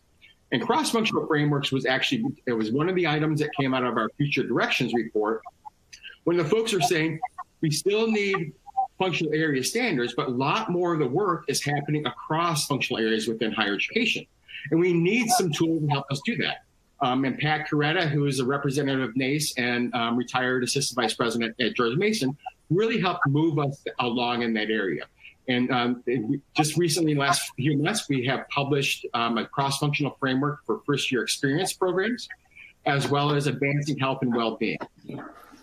[0.52, 3.96] And cross-functional frameworks was actually, it was one of the items that came out of
[3.96, 5.42] our future directions report
[6.24, 7.18] when the folks are saying
[7.62, 8.52] we still need
[8.98, 13.26] functional area standards, but a lot more of the work is happening across functional areas
[13.26, 14.24] within higher education.
[14.70, 16.64] And we need some tools to help us do that.
[17.00, 21.14] Um, and Pat Coretta, who is a representative of NACE and um, retired assistant vice
[21.14, 22.36] president at George Mason,
[22.70, 25.06] really helped move us along in that area.
[25.48, 26.04] And um,
[26.54, 31.72] just recently, last few months, we have published um, a cross-functional framework for first-year experience
[31.72, 32.28] programs,
[32.86, 34.78] as well as advancing health and well-being.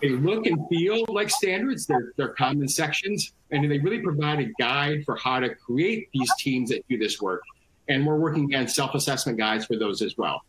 [0.01, 1.85] They look and feel like standards.
[1.85, 6.31] They're, they're common sections, and they really provide a guide for how to create these
[6.39, 7.41] teams that do this work.
[7.87, 10.41] And we're working on self-assessment guides for those as well.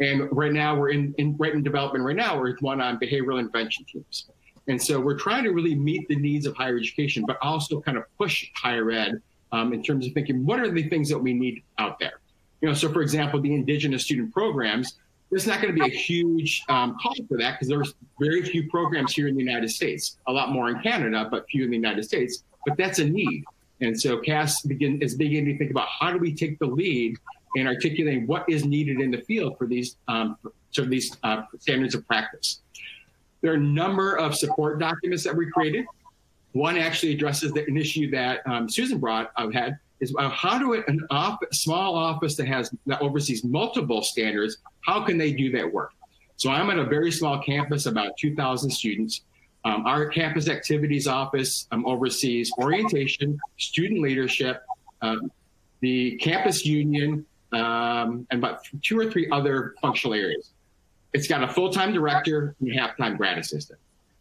[0.00, 2.38] And right now, we're in, in right in development right now.
[2.38, 4.28] We're one on behavioral intervention teams.
[4.68, 7.96] And so we're trying to really meet the needs of higher education, but also kind
[7.96, 9.20] of push higher ed
[9.52, 12.20] um, in terms of thinking what are the things that we need out there.
[12.60, 14.96] You know, so for example, the indigenous student programs.
[15.30, 18.70] There's not going to be a huge um, call for that because there's very few
[18.70, 20.16] programs here in the United States.
[20.26, 22.44] A lot more in Canada, but few in the United States.
[22.66, 23.44] But that's a need.
[23.82, 27.16] And so CAS begin, is beginning to think about how do we take the lead
[27.56, 30.36] in articulating what is needed in the field for these um,
[30.76, 32.60] of these uh, standards of practice.
[33.40, 35.86] There are a number of support documents that we created.
[36.52, 40.58] One actually addresses the, an issue that um, Susan brought uh, had is uh, how
[40.58, 41.06] do it, an
[41.52, 45.92] small office that has that oversees multiple standards, how can they do that work?
[46.36, 49.22] So I'm at a very small campus, about 2,000 students.
[49.64, 54.62] Um, our campus activities office um, oversees orientation, student leadership,
[55.02, 55.32] um,
[55.80, 60.52] the campus union, um, and about two or three other functional areas.
[61.12, 63.78] It's got a full-time director and a half-time grad assistant.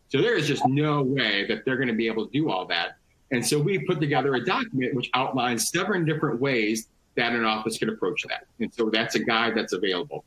[0.10, 2.66] So there is just no way that they're going to be able to do all
[2.68, 2.98] that.
[3.32, 7.78] And so we put together a document which outlines seven different ways that an office
[7.78, 8.46] could approach that.
[8.60, 10.24] And so that's a guide that's available.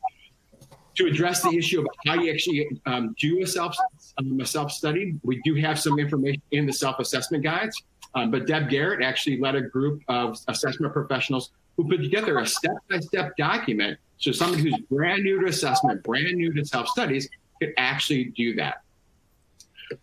[0.96, 3.74] To address the issue of how you actually um, do a self
[4.18, 7.82] um, a self study, we do have some information in the self assessment guides.
[8.14, 12.46] Um, but Deb Garrett actually led a group of assessment professionals who put together a
[12.46, 16.88] step by step document so somebody who's brand new to assessment, brand new to self
[16.88, 17.28] studies,
[17.60, 18.82] could actually do that.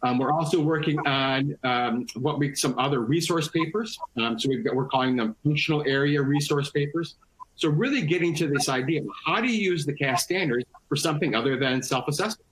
[0.03, 3.97] Um, we're also working on um, what we some other resource papers.
[4.17, 7.15] Um, so got, we're calling them functional area resource papers.
[7.55, 10.95] So really getting to this idea of how do you use the CAS standards for
[10.95, 12.45] something other than self-assessment.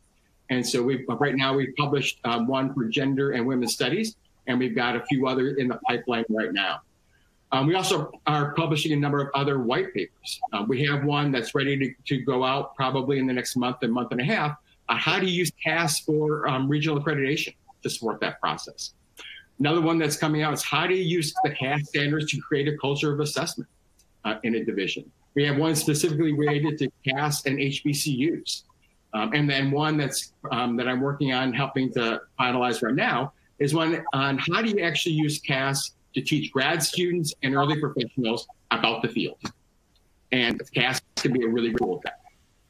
[0.50, 4.16] And so we right now we've published um, one for gender and women's studies,
[4.48, 6.82] and we've got a few other in the pipeline right now.
[7.52, 10.40] Um, we also are publishing a number of other white papers.
[10.52, 13.78] Um, we have one that's ready to, to go out probably in the next month
[13.82, 14.58] and month and a half.
[14.90, 18.94] Uh, how do you use CAS for um, regional accreditation to support that process?
[19.60, 22.68] Another one that's coming out is how do you use the CAS standards to create
[22.68, 23.70] a culture of assessment
[24.26, 25.10] uh, in a division?
[25.34, 28.64] We have one specifically related to CAS and HBCUs.
[29.14, 33.32] Um, and then one that's um, that I'm working on helping to finalize right now
[33.60, 37.80] is one on how do you actually use CAS to teach grad students and early
[37.80, 39.38] professionals about the field.
[40.32, 42.14] And CAS can be a really cool thing.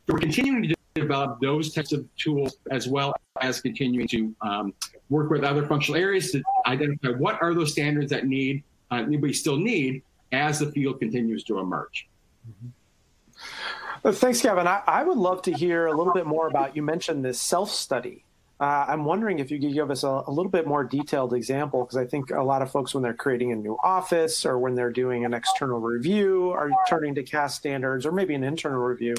[0.07, 4.73] So we're continuing to develop those types of tools as well as continuing to um,
[5.09, 9.33] work with other functional areas to identify what are those standards that need uh, we
[9.33, 12.07] still need as the field continues to emerge.
[12.47, 14.11] Mm-hmm.
[14.11, 14.67] Thanks, Gavin.
[14.67, 16.75] I, I, would love to hear a little bit more about.
[16.75, 18.24] You mentioned this self study
[18.57, 21.83] uh, I'm wondering if you could give us a, a little bit more detailed example,
[21.83, 24.75] because I think a lot of folks, when they're creating a new office or when
[24.75, 29.15] they're doing an external review, are turning to CAS standards or maybe an internal review.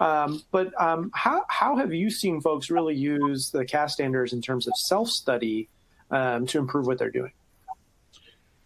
[0.00, 4.42] Um, but um, how, how have you seen folks really use the CAS standards in
[4.42, 5.68] terms of self study
[6.10, 7.32] um, to improve what they're doing?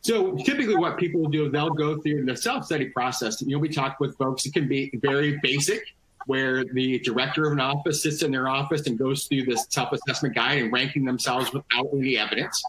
[0.00, 3.42] So typically, what people will do, is they'll go through the self study process.
[3.42, 4.46] You know, we talk with folks.
[4.46, 5.82] It can be very basic
[6.26, 10.34] where the director of an office sits in their office and goes through this self-assessment
[10.34, 12.62] guide and ranking themselves without any evidence.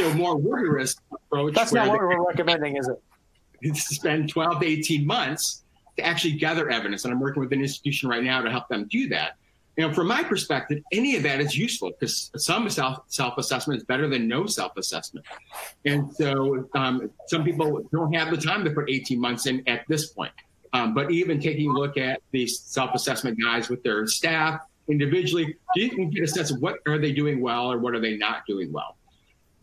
[0.00, 1.54] A more rigorous approach.
[1.54, 3.76] That's not what we're recommending, is it?
[3.76, 5.62] Spend 12 to 18 months
[5.96, 7.04] to actually gather evidence.
[7.04, 9.36] And I'm working with an institution right now to help them do that.
[9.76, 13.78] You know, from my perspective, any of that is useful because some self self assessment
[13.78, 15.26] is better than no self assessment.
[15.84, 19.84] And so um, some people don't have the time to put 18 months in at
[19.88, 20.32] this point.
[20.74, 25.88] Um, but even taking a look at these self-assessment guys with their staff individually, you
[25.88, 28.44] can get a sense of what are they doing well or what are they not
[28.46, 28.96] doing well.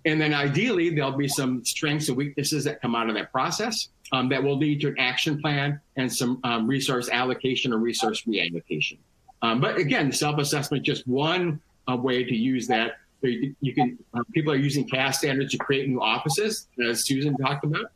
[0.06, 3.90] And then ideally, there'll be some strengths and weaknesses that come out of that process
[4.14, 8.24] um, that will lead to an action plan and some um, resource allocation or resource
[8.24, 8.98] reallocation.
[9.42, 12.94] Um, but again, self-assessment just one uh, way to use that.
[13.22, 17.64] You can uh, people are using CAS standards to create new offices, as Susan talked
[17.64, 17.92] about.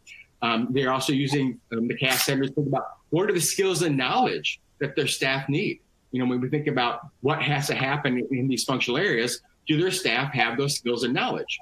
[0.46, 3.82] Um, they're also using um, the CAS standards to think about what are the skills
[3.82, 5.80] and knowledge that their staff need.
[6.12, 9.82] You know, when we think about what has to happen in these functional areas, do
[9.82, 11.58] their staff have those skills and knowledge?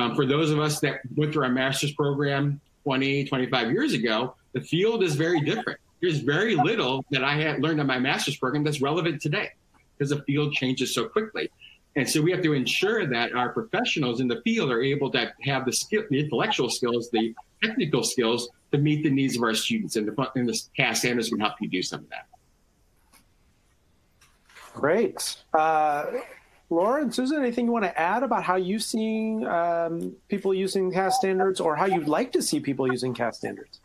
[0.00, 4.36] Um, for those of us that went through our master's program 20, 25 years ago,
[4.52, 5.80] the field is very different.
[6.00, 9.50] There's very little that I had learned on my master's program that's relevant today
[9.96, 11.50] because the field changes so quickly.
[11.96, 15.32] And so we have to ensure that our professionals in the field are able to
[15.42, 19.54] have the skill, the intellectual skills, the technical skills to meet the needs of our
[19.54, 19.96] students.
[19.96, 22.26] And the, and the CAS standards can help you do some of that.
[24.74, 25.36] Great.
[25.52, 26.06] Uh,
[26.70, 30.92] Laura and Susan, anything you want to add about how you see um, people using
[30.92, 33.80] CAS standards or how you'd like to see people using CAS standards?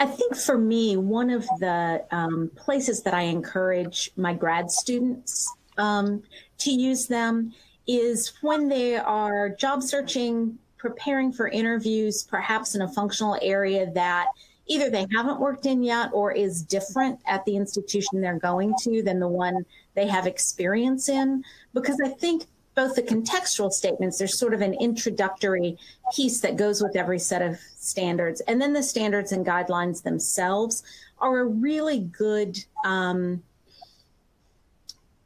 [0.00, 5.52] I think for me, one of the um, places that I encourage my grad students
[5.76, 6.22] um,
[6.58, 7.52] to use them
[7.90, 14.28] is when they are job searching, preparing for interviews, perhaps in a functional area that
[14.66, 19.02] either they haven't worked in yet or is different at the institution they're going to
[19.02, 21.42] than the one they have experience in.
[21.74, 22.44] Because I think
[22.76, 25.76] both the contextual statements, there's sort of an introductory
[26.14, 28.40] piece that goes with every set of standards.
[28.42, 30.84] And then the standards and guidelines themselves
[31.18, 33.42] are a really good um,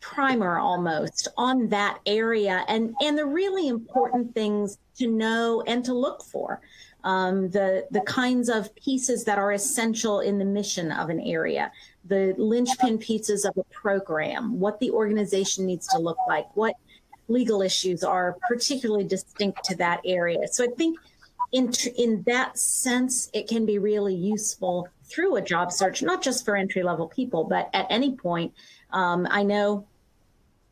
[0.04, 5.94] primer almost on that area and and the really important things to know and to
[5.94, 6.60] look for
[7.04, 11.72] um, the the kinds of pieces that are essential in the mission of an area
[12.04, 16.74] the linchpin pieces of a program what the organization needs to look like what
[17.28, 20.46] legal issues are particularly distinct to that area.
[20.48, 20.98] So i think
[21.52, 26.44] in in that sense it can be really useful through a job search not just
[26.44, 28.52] for entry level people but at any point.
[28.90, 29.86] Um, i know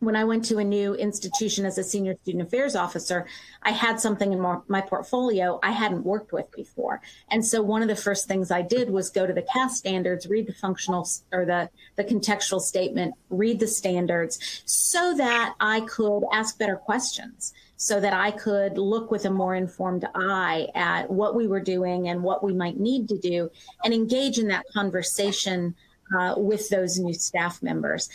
[0.03, 3.25] when I went to a new institution as a senior student affairs officer,
[3.63, 7.01] I had something in my portfolio I hadn't worked with before.
[7.31, 10.27] And so one of the first things I did was go to the CAS standards,
[10.27, 16.25] read the functional or the, the contextual statement, read the standards so that I could
[16.33, 21.37] ask better questions, so that I could look with a more informed eye at what
[21.37, 23.53] we were doing and what we might need to do
[23.85, 25.77] and engage in that conversation
[26.19, 28.09] uh, with those new staff members.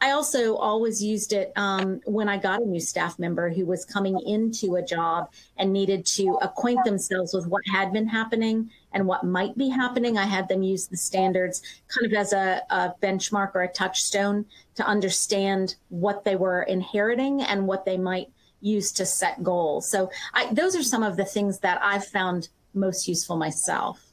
[0.00, 3.84] I also always used it um, when I got a new staff member who was
[3.84, 9.06] coming into a job and needed to acquaint themselves with what had been happening and
[9.06, 10.16] what might be happening.
[10.16, 14.46] I had them use the standards kind of as a, a benchmark or a touchstone
[14.76, 18.30] to understand what they were inheriting and what they might
[18.60, 19.90] use to set goals.
[19.90, 24.07] So I, those are some of the things that I've found most useful myself.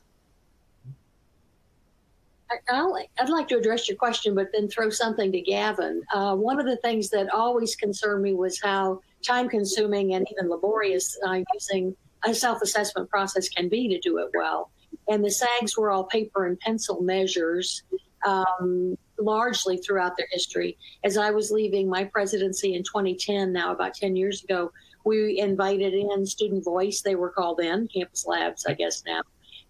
[2.70, 6.04] I, would like to address your question, but then throw something to Gavin.
[6.14, 10.50] Uh, one of the things that always concerned me was how time consuming and even
[10.50, 14.72] laborious uh, using a self assessment process can be to do it well.
[15.08, 17.84] And the SAGs were all paper and pencil measures
[18.26, 20.78] um, largely throughout their history.
[21.04, 24.72] As I was leaving my presidency in 2010, now about 10 years ago,
[25.04, 29.22] we invited in Student Voice, they were called in, Campus Labs, I guess now,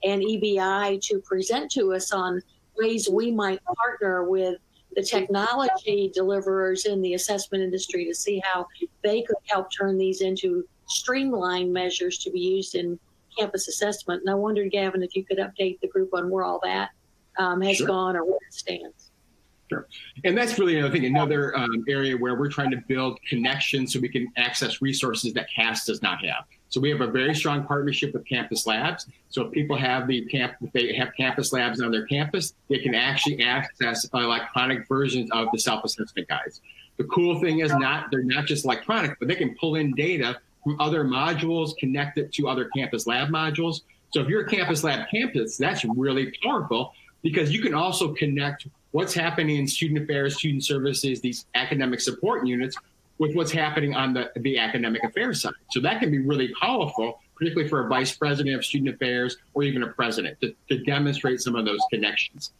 [0.03, 2.41] and EBI to present to us on
[2.77, 4.57] ways we might partner with
[4.95, 8.65] the technology deliverers in the assessment industry to see how
[9.03, 12.97] they could help turn these into streamlined measures to be used in
[13.37, 14.21] campus assessment.
[14.21, 16.91] And I wondered, Gavin, if you could update the group on where all that
[17.37, 17.87] um, has sure.
[17.87, 19.11] gone or where it stands.
[19.69, 19.87] Sure.
[20.23, 23.99] And that's really another thing, another um, area where we're trying to build connections so
[23.99, 26.45] we can access resources that CAS does not have.
[26.75, 29.07] So we have a very strong partnership with Campus Labs.
[29.29, 32.79] So if people have the camp, if they have Campus Labs on their campus, they
[32.79, 36.59] can actually access electronic versions of the self-assessment guides.
[36.97, 40.37] The cool thing is not they're not just electronic, but they can pull in data
[40.65, 43.83] from other modules, connect it to other Campus Lab modules.
[44.09, 46.91] So if you're a Campus Lab campus, that's really powerful
[47.23, 52.45] because you can also connect what's happening in student affairs, student services, these academic support
[52.45, 52.75] units
[53.17, 55.53] with what's happening on the, the academic affairs side.
[55.71, 59.63] So that can be really powerful, particularly for a vice president of student affairs or
[59.63, 62.51] even a president to, to demonstrate some of those connections.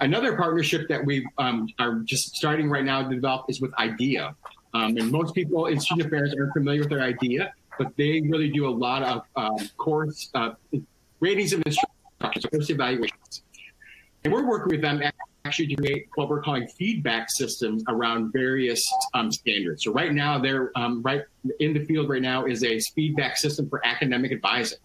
[0.00, 4.34] Another partnership that we um, are just starting right now to develop is with IDEA.
[4.74, 8.50] Um, and most people in student affairs aren't familiar with their IDEA, but they really
[8.50, 10.50] do a lot of um, course uh,
[11.20, 13.43] ratings and instructions, course evaluations.
[14.24, 15.02] And we're working with them
[15.44, 19.84] actually to create what we're calling feedback systems around various um, standards.
[19.84, 21.22] So right now, they're um, right
[21.60, 24.78] in the field right now is a feedback system for academic advising.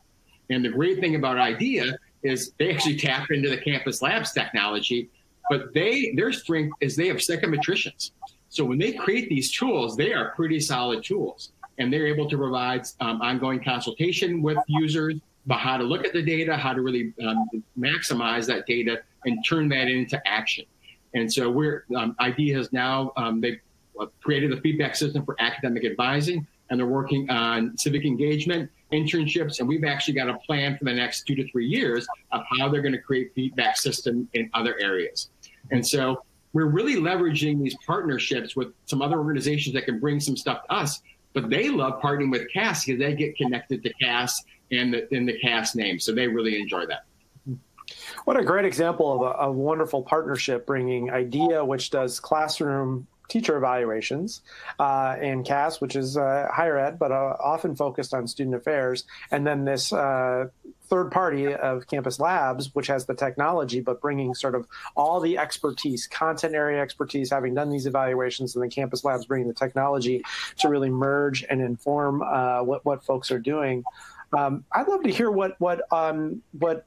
[0.50, 5.10] And the great thing about IDEA is they actually tap into the campus labs technology,
[5.50, 8.12] but they their strength is they have psychometricians.
[8.50, 12.36] So when they create these tools, they are pretty solid tools, and they're able to
[12.38, 15.16] provide um, ongoing consultation with users
[15.46, 17.48] about how to look at the data, how to really um,
[17.80, 20.66] maximize that data and turn that into action.
[21.14, 23.60] And so we're um, IDEA has now um, they've
[24.00, 29.60] uh, created a feedback system for academic advising, and they're working on civic engagement, internships,
[29.60, 32.70] and we've actually got a plan for the next two to three years of how
[32.70, 35.30] they're going to create feedback system in other areas.
[35.72, 40.36] And so we're really leveraging these partnerships with some other organizations that can bring some
[40.36, 41.02] stuff to us.
[41.34, 45.26] But they love partnering with CAS because they get connected to CAS and the, in
[45.26, 47.06] the CAS name, so they really enjoy that.
[48.30, 53.58] What a great example of a, a, wonderful partnership bringing IDEA, which does classroom teacher
[53.58, 54.44] evaluations,
[54.80, 59.06] uh, and CAS, which is uh, higher ed, but uh, often focused on student affairs,
[59.32, 60.46] and then this uh,
[60.84, 65.40] third party of Campus Labs, which has the technology, but bringing sort of all the
[65.40, 70.24] expertise, content area expertise, having done these evaluations, and then Campus Labs bringing the technology
[70.60, 73.84] to really merge and inform uh, what, what folks are doing.
[74.34, 76.86] Um, I'd love to hear what what um, what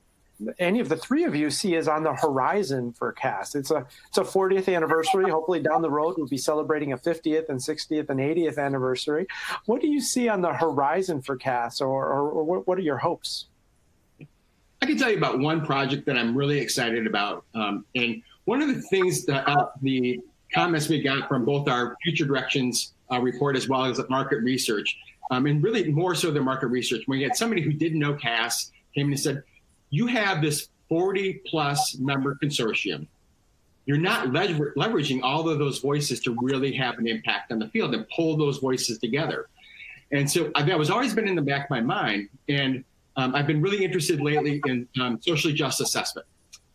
[0.58, 3.54] any of the three of you see is on the horizon for CAS.
[3.54, 5.30] It's a it's a 40th anniversary.
[5.30, 9.26] Hopefully, down the road we'll be celebrating a 50th and 60th and 80th anniversary.
[9.66, 12.98] What do you see on the horizon for CAS, or, or, or what, are your
[12.98, 13.46] hopes?
[14.80, 18.62] I can tell you about one project that I'm really excited about, um, and one
[18.62, 20.20] of the things that uh, the
[20.52, 24.96] comments we got from both our future directions uh, report as well as market research,
[25.30, 27.04] um, and really more so than market research.
[27.06, 29.42] We had somebody who didn't know CAS came in and said,
[29.92, 33.06] you have this 40 plus member consortium.
[33.84, 37.68] You're not lever- leveraging all of those voices to really have an impact on the
[37.68, 39.48] field and pull those voices together.
[40.10, 42.30] And so that was always been in the back of my mind.
[42.48, 42.84] And
[43.16, 46.26] um, I've been really interested lately in um, socially just assessment.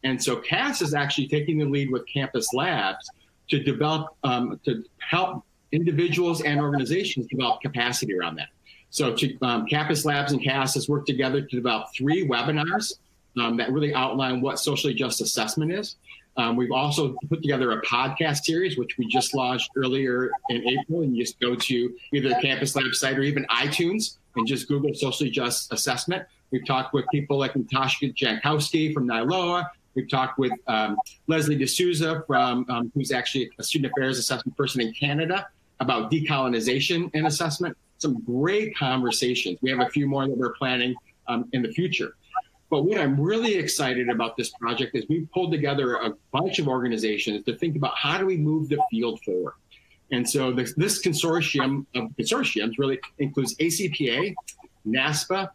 [0.04, 3.10] And so CAS is actually taking the lead with Campus Labs
[3.50, 8.50] to develop, um, to help individuals and organizations develop capacity around that.
[8.92, 12.94] So to, um, Campus Labs and CAS has worked together to develop three webinars
[13.40, 15.96] um, that really outline what socially just assessment is.
[16.38, 21.02] Um, we've also put together a podcast series, which we just launched earlier in April.
[21.02, 24.68] And you just go to either the Campus Lab site or even iTunes and just
[24.68, 26.26] Google socially just assessment.
[26.52, 29.66] We've talked with people like Natasha Jankowski from NILOA.
[29.96, 34.80] We've talked with um, Leslie D'Souza from um, who's actually a student affairs assessment person
[34.80, 35.48] in Canada
[35.80, 37.76] about decolonization and assessment.
[37.98, 39.58] Some great conversations.
[39.64, 40.96] We have a few more that we're planning
[41.28, 42.16] um, in the future.
[42.70, 46.68] But what I'm really excited about this project is we've pulled together a bunch of
[46.68, 49.54] organizations to think about how do we move the field forward.
[50.12, 54.36] And so this, this consortium of consortiums really includes ACPA,
[54.86, 55.50] NASPA,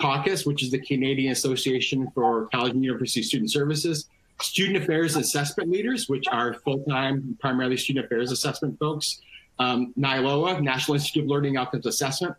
[0.00, 4.08] CACUSS, which is the Canadian Association for College and University Student Services,
[4.40, 9.20] student affairs assessment leaders, which are full-time, primarily student affairs assessment folks,
[9.58, 12.34] um, NILOA, National Institute of Learning Outcomes Assessment,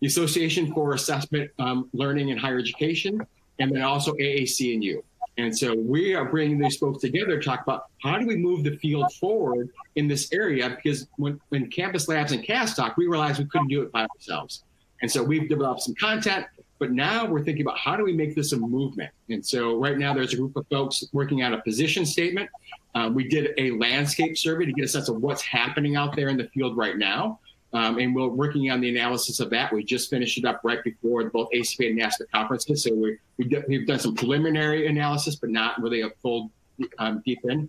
[0.00, 3.26] the Association for Assessment um, Learning in Higher Education,
[3.62, 5.02] and then also AAC&U.
[5.38, 8.64] And so we are bringing these folks together to talk about how do we move
[8.64, 10.68] the field forward in this area?
[10.68, 14.06] Because when, when Campus Labs and CAS talk, we realized we couldn't do it by
[14.06, 14.64] ourselves.
[15.00, 16.46] And so we've developed some content,
[16.78, 19.10] but now we're thinking about how do we make this a movement?
[19.30, 22.50] And so right now there's a group of folks working on a position statement.
[22.94, 26.28] Uh, we did a landscape survey to get a sense of what's happening out there
[26.28, 27.40] in the field right now.
[27.74, 29.72] Um, and we're working on the analysis of that.
[29.72, 32.82] We just finished it up right before both ACPA and NASPA conferences.
[32.84, 36.50] So we, we have done some preliminary analysis, but not really a full
[36.98, 37.68] um, deep in.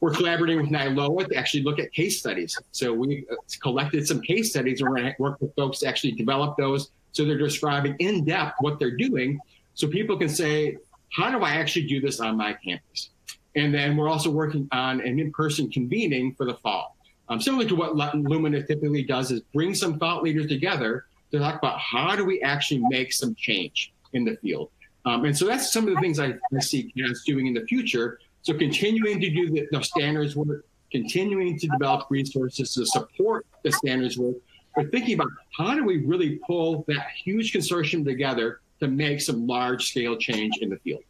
[0.00, 2.58] We're collaborating with NILOA to actually look at case studies.
[2.72, 5.86] So we uh, collected some case studies and we're going to work with folks to
[5.86, 6.90] actually develop those.
[7.12, 9.38] So they're describing in depth what they're doing.
[9.74, 10.78] So people can say,
[11.12, 13.10] how do I actually do this on my campus?
[13.54, 16.83] And then we're also working on an in-person convening for the fall.
[17.28, 21.58] Um, similar to what Lumina typically does is bring some thought leaders together to talk
[21.58, 24.70] about how do we actually make some change in the field.
[25.06, 27.66] Um, and so that's some of the things I, I see CAS doing in the
[27.66, 28.20] future.
[28.42, 33.72] So continuing to do the, the standards work, continuing to develop resources to support the
[33.72, 34.36] standards work,
[34.76, 39.46] but thinking about how do we really pull that huge consortium together to make some
[39.46, 41.02] large scale change in the field.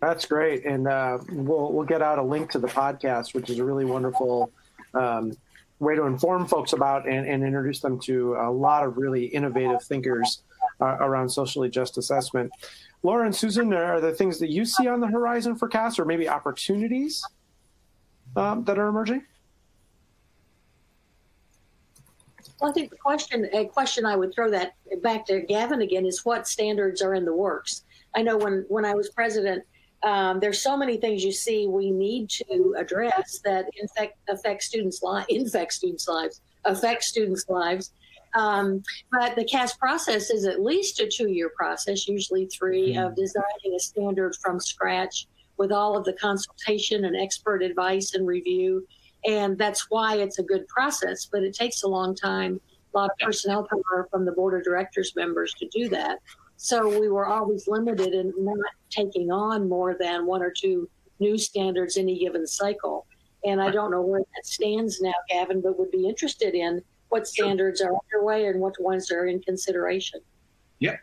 [0.00, 3.58] That's great, and uh, we'll we'll get out a link to the podcast, which is
[3.58, 4.52] a really wonderful
[4.94, 5.36] um,
[5.80, 9.82] way to inform folks about and, and, introduce them to a lot of really innovative
[9.82, 10.42] thinkers
[10.80, 12.50] uh, around socially just assessment.
[13.02, 16.04] Laura and Susan, are there things that you see on the horizon for CAS, or
[16.04, 17.24] maybe opportunities
[18.36, 19.24] um, that are emerging?
[22.60, 26.06] Well, I think the question, a question I would throw that back to Gavin again
[26.06, 27.84] is what standards are in the works.
[28.16, 29.64] I know when when I was president
[30.02, 35.02] um, there's so many things you see we need to address that infect, affect students'
[35.02, 37.92] lives, infect students' lives, affect students' lives.
[38.34, 43.06] Um, but the CAS process is at least a two-year process, usually 3 mm-hmm.
[43.06, 45.26] of designing a standard from scratch
[45.56, 48.86] with all of the consultation and expert advice and review.
[49.26, 52.60] And that's why it's a good process, but it takes a long time,
[52.94, 56.20] a lot of personnel power from the board of directors members to do that.
[56.58, 58.58] So we were always limited in not
[58.90, 60.90] taking on more than one or two
[61.20, 63.06] new standards any given cycle.
[63.44, 67.28] And I don't know where that stands now, Gavin, but would be interested in what
[67.28, 70.20] standards are underway and what ones are in consideration.
[70.80, 70.98] Yep.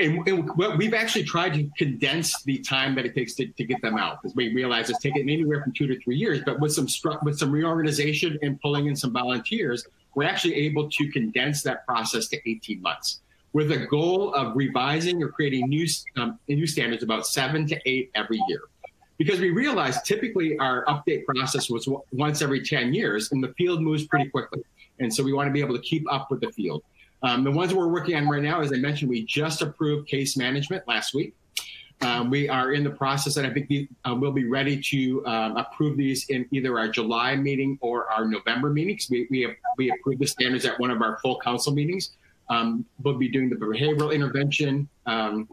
[0.00, 3.80] And, and we've actually tried to condense the time that it takes to, to get
[3.82, 6.40] them out because we realize it's taken anywhere from two to three years.
[6.44, 6.88] But with some
[7.22, 12.26] with some reorganization and pulling in some volunteers, we're actually able to condense that process
[12.28, 13.20] to 18 months
[13.52, 15.86] with a goal of revising or creating new,
[16.16, 18.62] um, new standards about seven to eight every year.
[19.18, 23.82] Because we realized typically our update process was once every 10 years and the field
[23.82, 24.62] moves pretty quickly.
[25.00, 26.82] And so we want to be able to keep up with the field.
[27.22, 30.36] Um, the ones we're working on right now, as I mentioned, we just approved case
[30.36, 31.34] management last week.
[32.00, 35.24] Um, we are in the process, and I think we, uh, we'll be ready to
[35.24, 39.06] um, approve these in either our July meeting or our November meetings.
[39.08, 42.10] We, we, have, we approved the standards at one of our full council meetings.
[42.52, 45.48] Um, we'll be doing the behavioral intervention, um,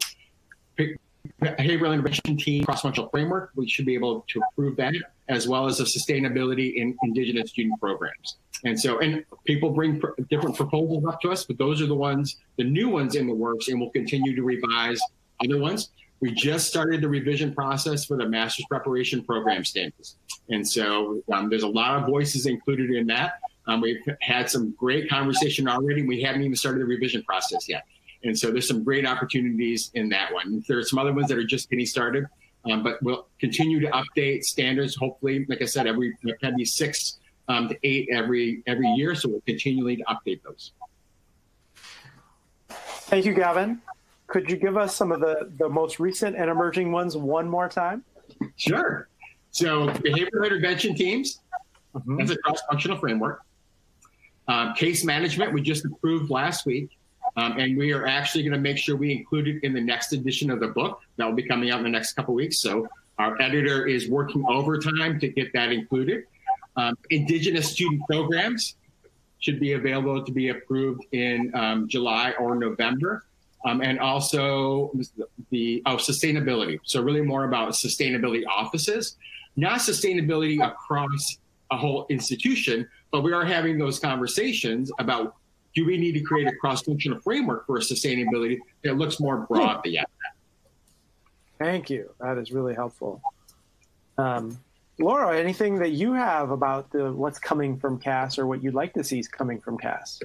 [1.42, 3.52] behavioral intervention team cross-functional framework.
[3.54, 4.94] We should be able to approve that,
[5.28, 8.28] as well as the sustainability in Indigenous student programs.
[8.64, 12.00] And so, and people bring pr different proposals up to us, but those are the
[12.10, 12.26] ones,
[12.58, 15.00] the new ones in the works, and we'll continue to revise
[15.42, 15.80] other ones.
[16.20, 20.16] We just started the revision process for the master's preparation program standards.
[20.50, 23.30] And so um, there's a lot of voices included in that.
[23.70, 26.02] Um, we've had some great conversation already.
[26.02, 27.84] We haven't even started the revision process yet.
[28.24, 30.64] And so there's some great opportunities in that one.
[30.66, 32.26] There are some other ones that are just getting started,
[32.68, 34.96] um, but we'll continue to update standards.
[34.96, 37.18] Hopefully, like I said, every we've had these six
[37.48, 40.72] um, to eight every every year, so we'll continually to update those.
[42.68, 43.80] Thank you, Gavin.
[44.26, 47.68] Could you give us some of the the most recent and emerging ones one more
[47.68, 48.04] time?
[48.56, 49.08] Sure.
[49.52, 51.40] So behavioral intervention teams.
[51.94, 52.18] Mm-hmm.
[52.18, 53.42] That's a cross-functional framework.
[54.50, 56.90] Uh, case management, we just approved last week.
[57.36, 60.12] Um, and we are actually going to make sure we include it in the next
[60.12, 62.60] edition of the book that will be coming out in the next couple weeks.
[62.60, 62.88] So
[63.18, 66.24] our editor is working overtime to get that included.
[66.76, 68.74] Um, Indigenous student programs
[69.38, 73.24] should be available to be approved in um, July or November.
[73.64, 74.90] Um, and also
[75.50, 76.80] the oh, sustainability.
[76.82, 79.16] So really more about sustainability offices,
[79.54, 81.36] not sustainability across
[81.70, 85.36] a whole institution, but we are having those conversations about
[85.74, 90.06] do we need to create a cross-functional framework for sustainability that looks more broad beyond
[90.06, 91.64] that.
[91.64, 92.10] Thank you.
[92.20, 93.22] That is really helpful.
[94.18, 94.58] Um,
[94.98, 98.92] Laura, anything that you have about the what's coming from CAS or what you'd like
[98.94, 100.20] to see is coming from CAS?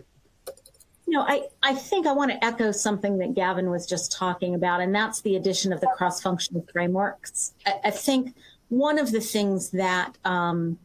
[1.08, 4.56] You know, I, I think I want to echo something that Gavin was just talking
[4.56, 7.54] about, and that's the addition of the cross functional frameworks.
[7.66, 8.36] I, I, think
[8.70, 10.80] one of the things that um,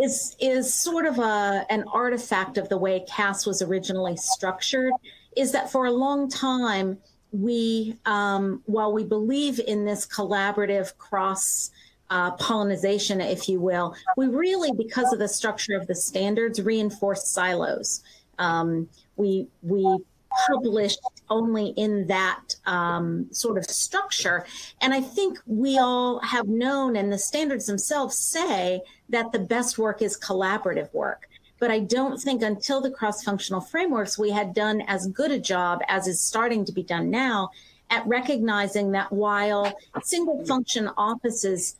[0.00, 4.92] is is sort of a an artifact of the way CAS was originally structured
[5.36, 6.98] is that for a long time
[7.32, 11.70] we um, while we believe in this collaborative cross
[12.10, 17.30] uh, pollination, if you will, we really, because of the structure of the standards, reinforce
[17.30, 18.02] silos.
[18.38, 19.98] Um, we we
[20.46, 24.46] published only in that um, sort of structure,
[24.80, 29.78] and I think we all have known, and the standards themselves say that the best
[29.78, 31.28] work is collaborative work.
[31.58, 35.40] But I don't think until the cross functional frameworks, we had done as good a
[35.40, 37.50] job as is starting to be done now
[37.90, 41.76] at recognizing that while single function offices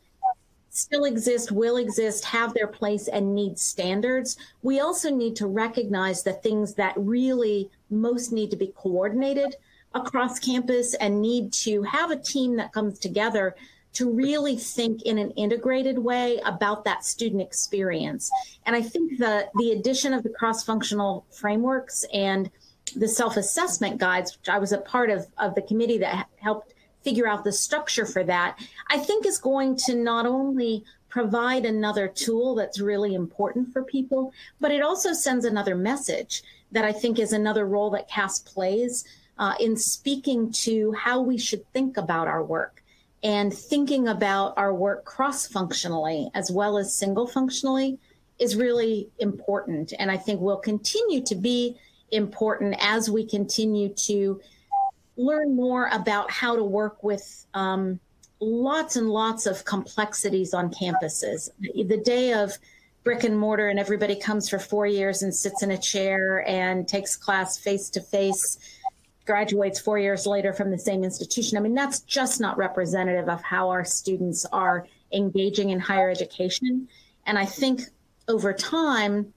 [0.69, 4.37] still exist, will exist, have their place, and need standards.
[4.61, 9.55] We also need to recognize the things that really most need to be coordinated
[9.93, 13.55] across campus and need to have a team that comes together
[13.93, 18.31] to really think in an integrated way about that student experience.
[18.65, 22.49] And I think the the addition of the cross-functional frameworks and
[22.95, 27.27] the self-assessment guides, which I was a part of of the committee that helped figure
[27.27, 28.59] out the structure for that,
[28.89, 34.31] I think is going to not only provide another tool that's really important for people,
[34.59, 39.05] but it also sends another message that I think is another role that CAS plays
[39.39, 42.83] uh, in speaking to how we should think about our work
[43.23, 47.99] and thinking about our work cross functionally as well as single functionally
[48.39, 49.93] is really important.
[49.99, 51.75] And I think will continue to be
[52.11, 54.41] important as we continue to
[55.17, 57.99] learn more about how to work with um,
[58.39, 61.49] lots and lots of complexities on campuses.
[61.59, 62.57] The day of
[63.03, 66.87] brick and mortar and everybody comes for four years and sits in a chair and
[66.87, 68.57] takes class face to face,
[69.29, 71.55] graduates four years later from the same institution.
[71.55, 76.87] I mean, that's just not representative of how our students are engaging in higher education.
[77.27, 77.81] And I think
[78.27, 79.31] over time,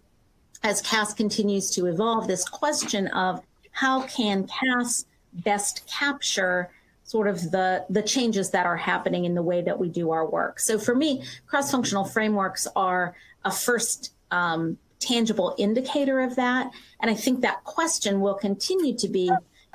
[0.62, 6.70] as CAS continues to evolve, this question of how can CAS best capture
[7.04, 10.26] sort of the the changes that are happening in the way that we do our
[10.26, 10.58] work.
[10.58, 13.14] So for me, cross-functional frameworks are
[13.44, 16.70] a first um, tangible indicator of that,
[17.00, 19.30] and I think that question will continue to be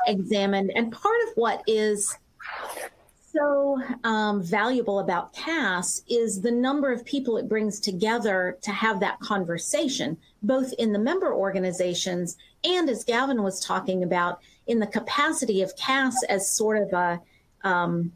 [0.05, 0.71] examined.
[0.75, 2.17] And part of what is
[3.37, 8.99] so um, valuable about CAS is the number of people it brings together to have
[8.99, 14.87] that conversation, both in the member organizations and, as Gavin was talking about, in the
[14.87, 17.21] capacity of CAS as sort of a
[17.63, 18.11] um,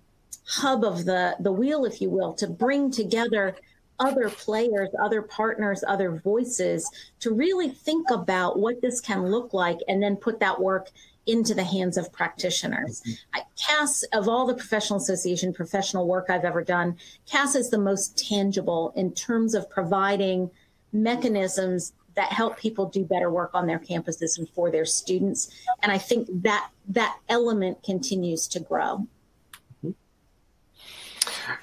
[0.45, 3.55] hub of the, the wheel, if you will, to bring together
[3.99, 9.77] other players, other partners, other voices to really think about what this can look like
[9.88, 10.89] and then put that work
[11.26, 13.01] into the hands of practitioners.
[13.01, 13.41] Mm-hmm.
[13.57, 16.97] CAS, of all the professional association professional work I've ever done,
[17.30, 20.49] CAS is the most tangible in terms of providing
[20.93, 25.49] mechanisms that help people do better work on their campuses and for their students.
[25.82, 29.07] And I think that that element continues to grow.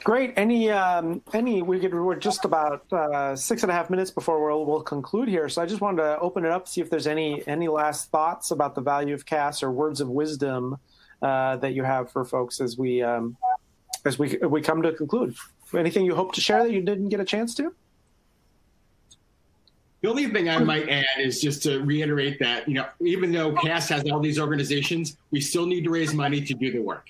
[0.04, 0.34] Great.
[0.36, 4.44] Any um, any we could we're just about uh, six and a half minutes before
[4.44, 5.48] we'll we'll conclude here.
[5.48, 8.50] So I just wanted to open it up, see if there's any any last thoughts
[8.50, 10.78] about the value of CAS or words of wisdom
[11.22, 13.36] uh, that you have for folks as we um,
[14.04, 15.34] as we we come to conclude.
[15.74, 17.74] Anything you hope to share that you didn't get a chance to?
[20.00, 23.52] The only thing I might add is just to reiterate that, you know, even though
[23.52, 27.08] CAS has all these organizations, we still need to raise money to do the work.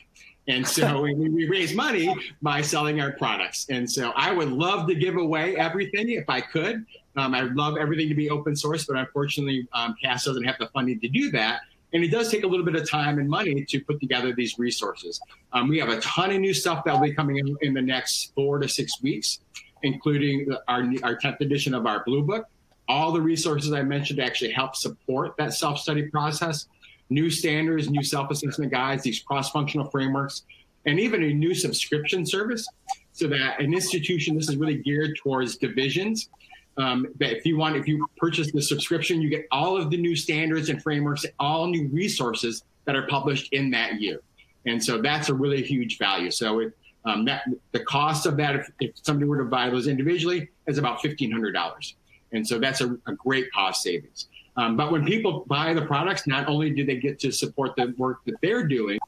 [0.49, 3.67] And so we, we raise money by selling our products.
[3.71, 6.85] And so I would love to give away everything if I could.
[7.17, 10.69] Um, I'd love everything to be open source, but unfortunately, um, CAS doesn't have the
[10.69, 11.61] funding to do that.
[11.93, 14.59] And it does take a little bit of time and money to put together these
[14.59, 15.21] resources.
[15.53, 17.81] Um, we have a ton of new stuff that will be coming in in the
[17.81, 19.41] next four to six weeks,
[19.83, 22.47] including our, our 10th edition of our Blue Book
[22.89, 26.67] all the resources I mentioned to actually help support that self study process,
[27.11, 30.43] new standards, new self assessment guides, these cross functional frameworks,
[30.87, 32.67] and even a new subscription service
[33.13, 36.29] so that an institution, this is really geared towards divisions.
[36.77, 39.97] Um, that if you want, if you purchase the subscription, you get all of the
[39.97, 44.21] new standards and frameworks, all new resources that are published in that year.
[44.65, 46.31] And so that's a really huge value.
[46.31, 47.43] So it, um, that
[47.73, 51.33] the cost of that, if, if somebody were to buy those individually, is about fifteen
[51.33, 51.97] hundred dollars.
[52.33, 54.29] And so that's a, a great cost savings.
[54.59, 57.95] Um, but when people buy the products, not only do they get to support the
[57.97, 58.99] work that they're doing,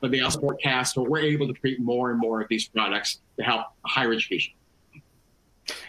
[0.00, 0.94] but they also support CAS.
[0.94, 4.54] So we're able to create more and more of these products to help higher education.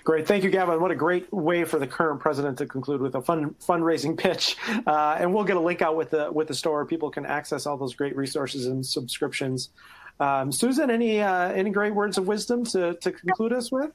[0.04, 0.26] Great.
[0.26, 0.82] Thank you, Gavin.
[0.82, 4.56] What a great way for the current president to conclude with a fun fundraising pitch.
[4.88, 6.84] Uh, and we'll get a link out with the with the store.
[6.86, 9.70] People can access all those great resources and subscriptions.
[10.20, 13.92] Um, Susan, any uh, any great words of wisdom to, to conclude us with?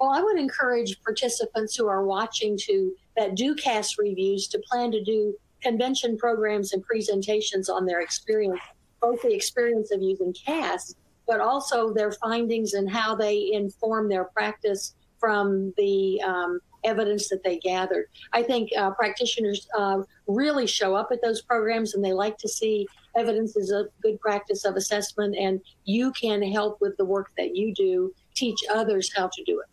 [0.00, 4.90] Well, I would encourage participants who are watching to that do CAS reviews to plan
[4.92, 8.60] to do convention programs and presentations on their experience,
[9.00, 10.94] both the experience of using CAS,
[11.26, 17.42] but also their findings and how they inform their practice from the um, evidence that
[17.42, 18.06] they gathered.
[18.32, 22.48] I think uh, practitioners uh, really show up at those programs and they like to
[22.48, 22.86] see
[23.16, 27.56] evidence is a good practice of assessment, and you can help with the work that
[27.56, 29.66] you do, teach others how to do it.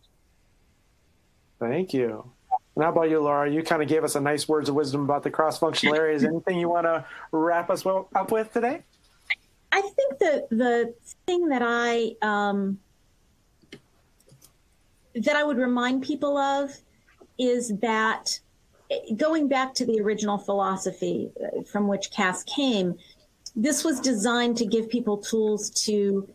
[1.60, 2.30] Thank you.
[2.74, 3.50] And how about you, Laura?
[3.50, 6.24] You kind of gave us a nice words of wisdom about the cross-functional areas.
[6.24, 8.82] Anything you want to wrap us up with today?
[9.72, 10.94] I think the the
[11.26, 12.78] thing that I um,
[15.14, 16.70] that I would remind people of
[17.38, 18.38] is that
[19.16, 22.96] going back to the original philosophy uh, from which CAS came,
[23.56, 26.28] this was designed to give people tools to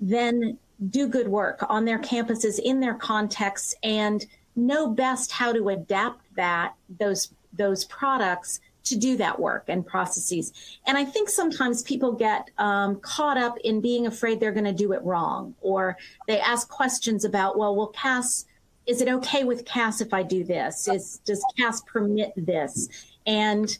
[0.00, 0.58] then
[0.90, 4.26] do good work on their campuses in their contexts and
[4.56, 10.52] know best how to adapt that those those products to do that work and processes.
[10.86, 14.72] And I think sometimes people get um, caught up in being afraid they're going to
[14.72, 15.96] do it wrong, or
[16.28, 18.44] they ask questions about, well, will CAS,
[18.86, 20.86] is it okay with CAS if I do this?
[20.86, 22.88] Is does CAS permit this?
[23.26, 23.76] And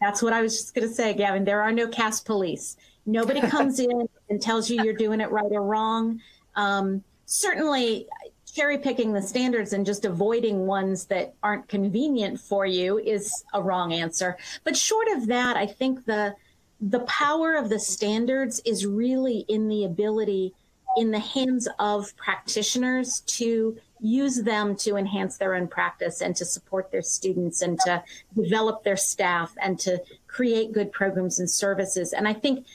[0.00, 1.44] that's what I was just going to say, Gavin.
[1.44, 2.76] There are no CAS police.
[3.04, 6.20] Nobody comes in and tells you you're doing it right or wrong.
[6.54, 8.08] Um, certainly,
[8.56, 13.62] cherry picking the standards and just avoiding ones that aren't convenient for you is a
[13.62, 14.38] wrong answer.
[14.64, 16.34] But short of that, I think the
[16.80, 20.54] the power of the standards is really in the ability
[20.96, 26.44] in the hands of practitioners to use them to enhance their own practice and to
[26.44, 28.02] support their students and to
[28.34, 32.14] develop their staff and to create good programs and services.
[32.14, 32.66] And I think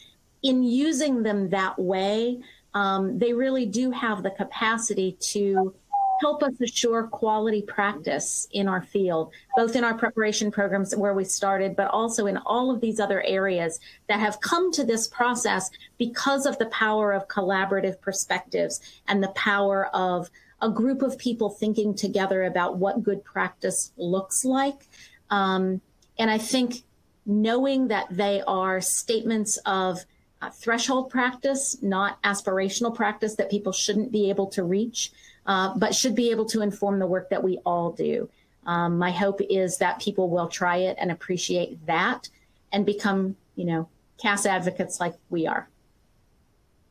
[0.43, 2.41] in using them that way,
[2.73, 5.73] um, they really do have the capacity to
[6.21, 11.23] help us assure quality practice in our field, both in our preparation programs where we
[11.23, 15.71] started, but also in all of these other areas that have come to this process
[15.97, 20.29] because of the power of collaborative perspectives and the power of
[20.61, 24.87] a group of people thinking together about what good practice looks like.
[25.31, 25.81] Um,
[26.19, 26.83] and I think
[27.25, 30.05] knowing that they are statements of
[30.49, 35.11] threshold practice, not aspirational practice that people shouldn't be able to reach,
[35.45, 38.29] uh, but should be able to inform the work that we all do.
[38.65, 42.29] Um, my hope is that people will try it and appreciate that
[42.71, 43.87] and become, you know,
[44.21, 45.67] CAS advocates like we are.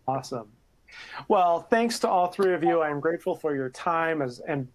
[0.06, 0.48] Awesome.
[1.28, 2.80] Well, thanks to all three of you.
[2.80, 4.66] I am grateful for your time as and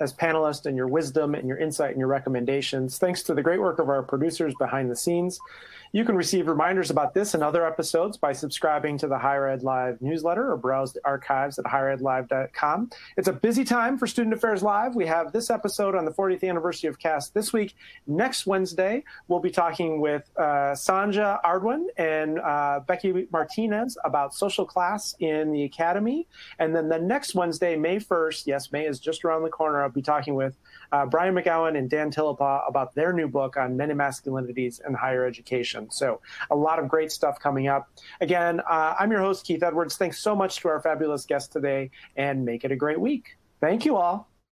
[0.00, 2.98] as panelists and your wisdom and your insight and your recommendations.
[2.98, 5.38] Thanks to the great work of our producers behind the scenes.
[5.94, 9.62] You can receive reminders about this and other episodes by subscribing to the Higher Ed
[9.62, 12.90] Live newsletter or browse the archives at higheredlive.com.
[13.16, 14.96] It's a busy time for Student Affairs Live.
[14.96, 17.76] We have this episode on the 40th anniversary of CAS this week.
[18.08, 24.66] Next Wednesday, we'll be talking with uh, Sonja Ardoin and uh, Becky Martinez about social
[24.66, 26.26] class in the academy.
[26.58, 29.90] And then the next Wednesday, May 1st, yes, May is just around the corner, I'll
[29.90, 30.56] be talking with
[30.94, 34.94] uh, Brian McGowan and Dan Tillapaugh about their new book on men and masculinities in
[34.94, 35.90] higher education.
[35.90, 36.20] So,
[36.52, 37.90] a lot of great stuff coming up.
[38.20, 39.96] Again, uh, I'm your host, Keith Edwards.
[39.96, 43.36] Thanks so much to our fabulous guest today, and make it a great week.
[43.60, 44.33] Thank you all.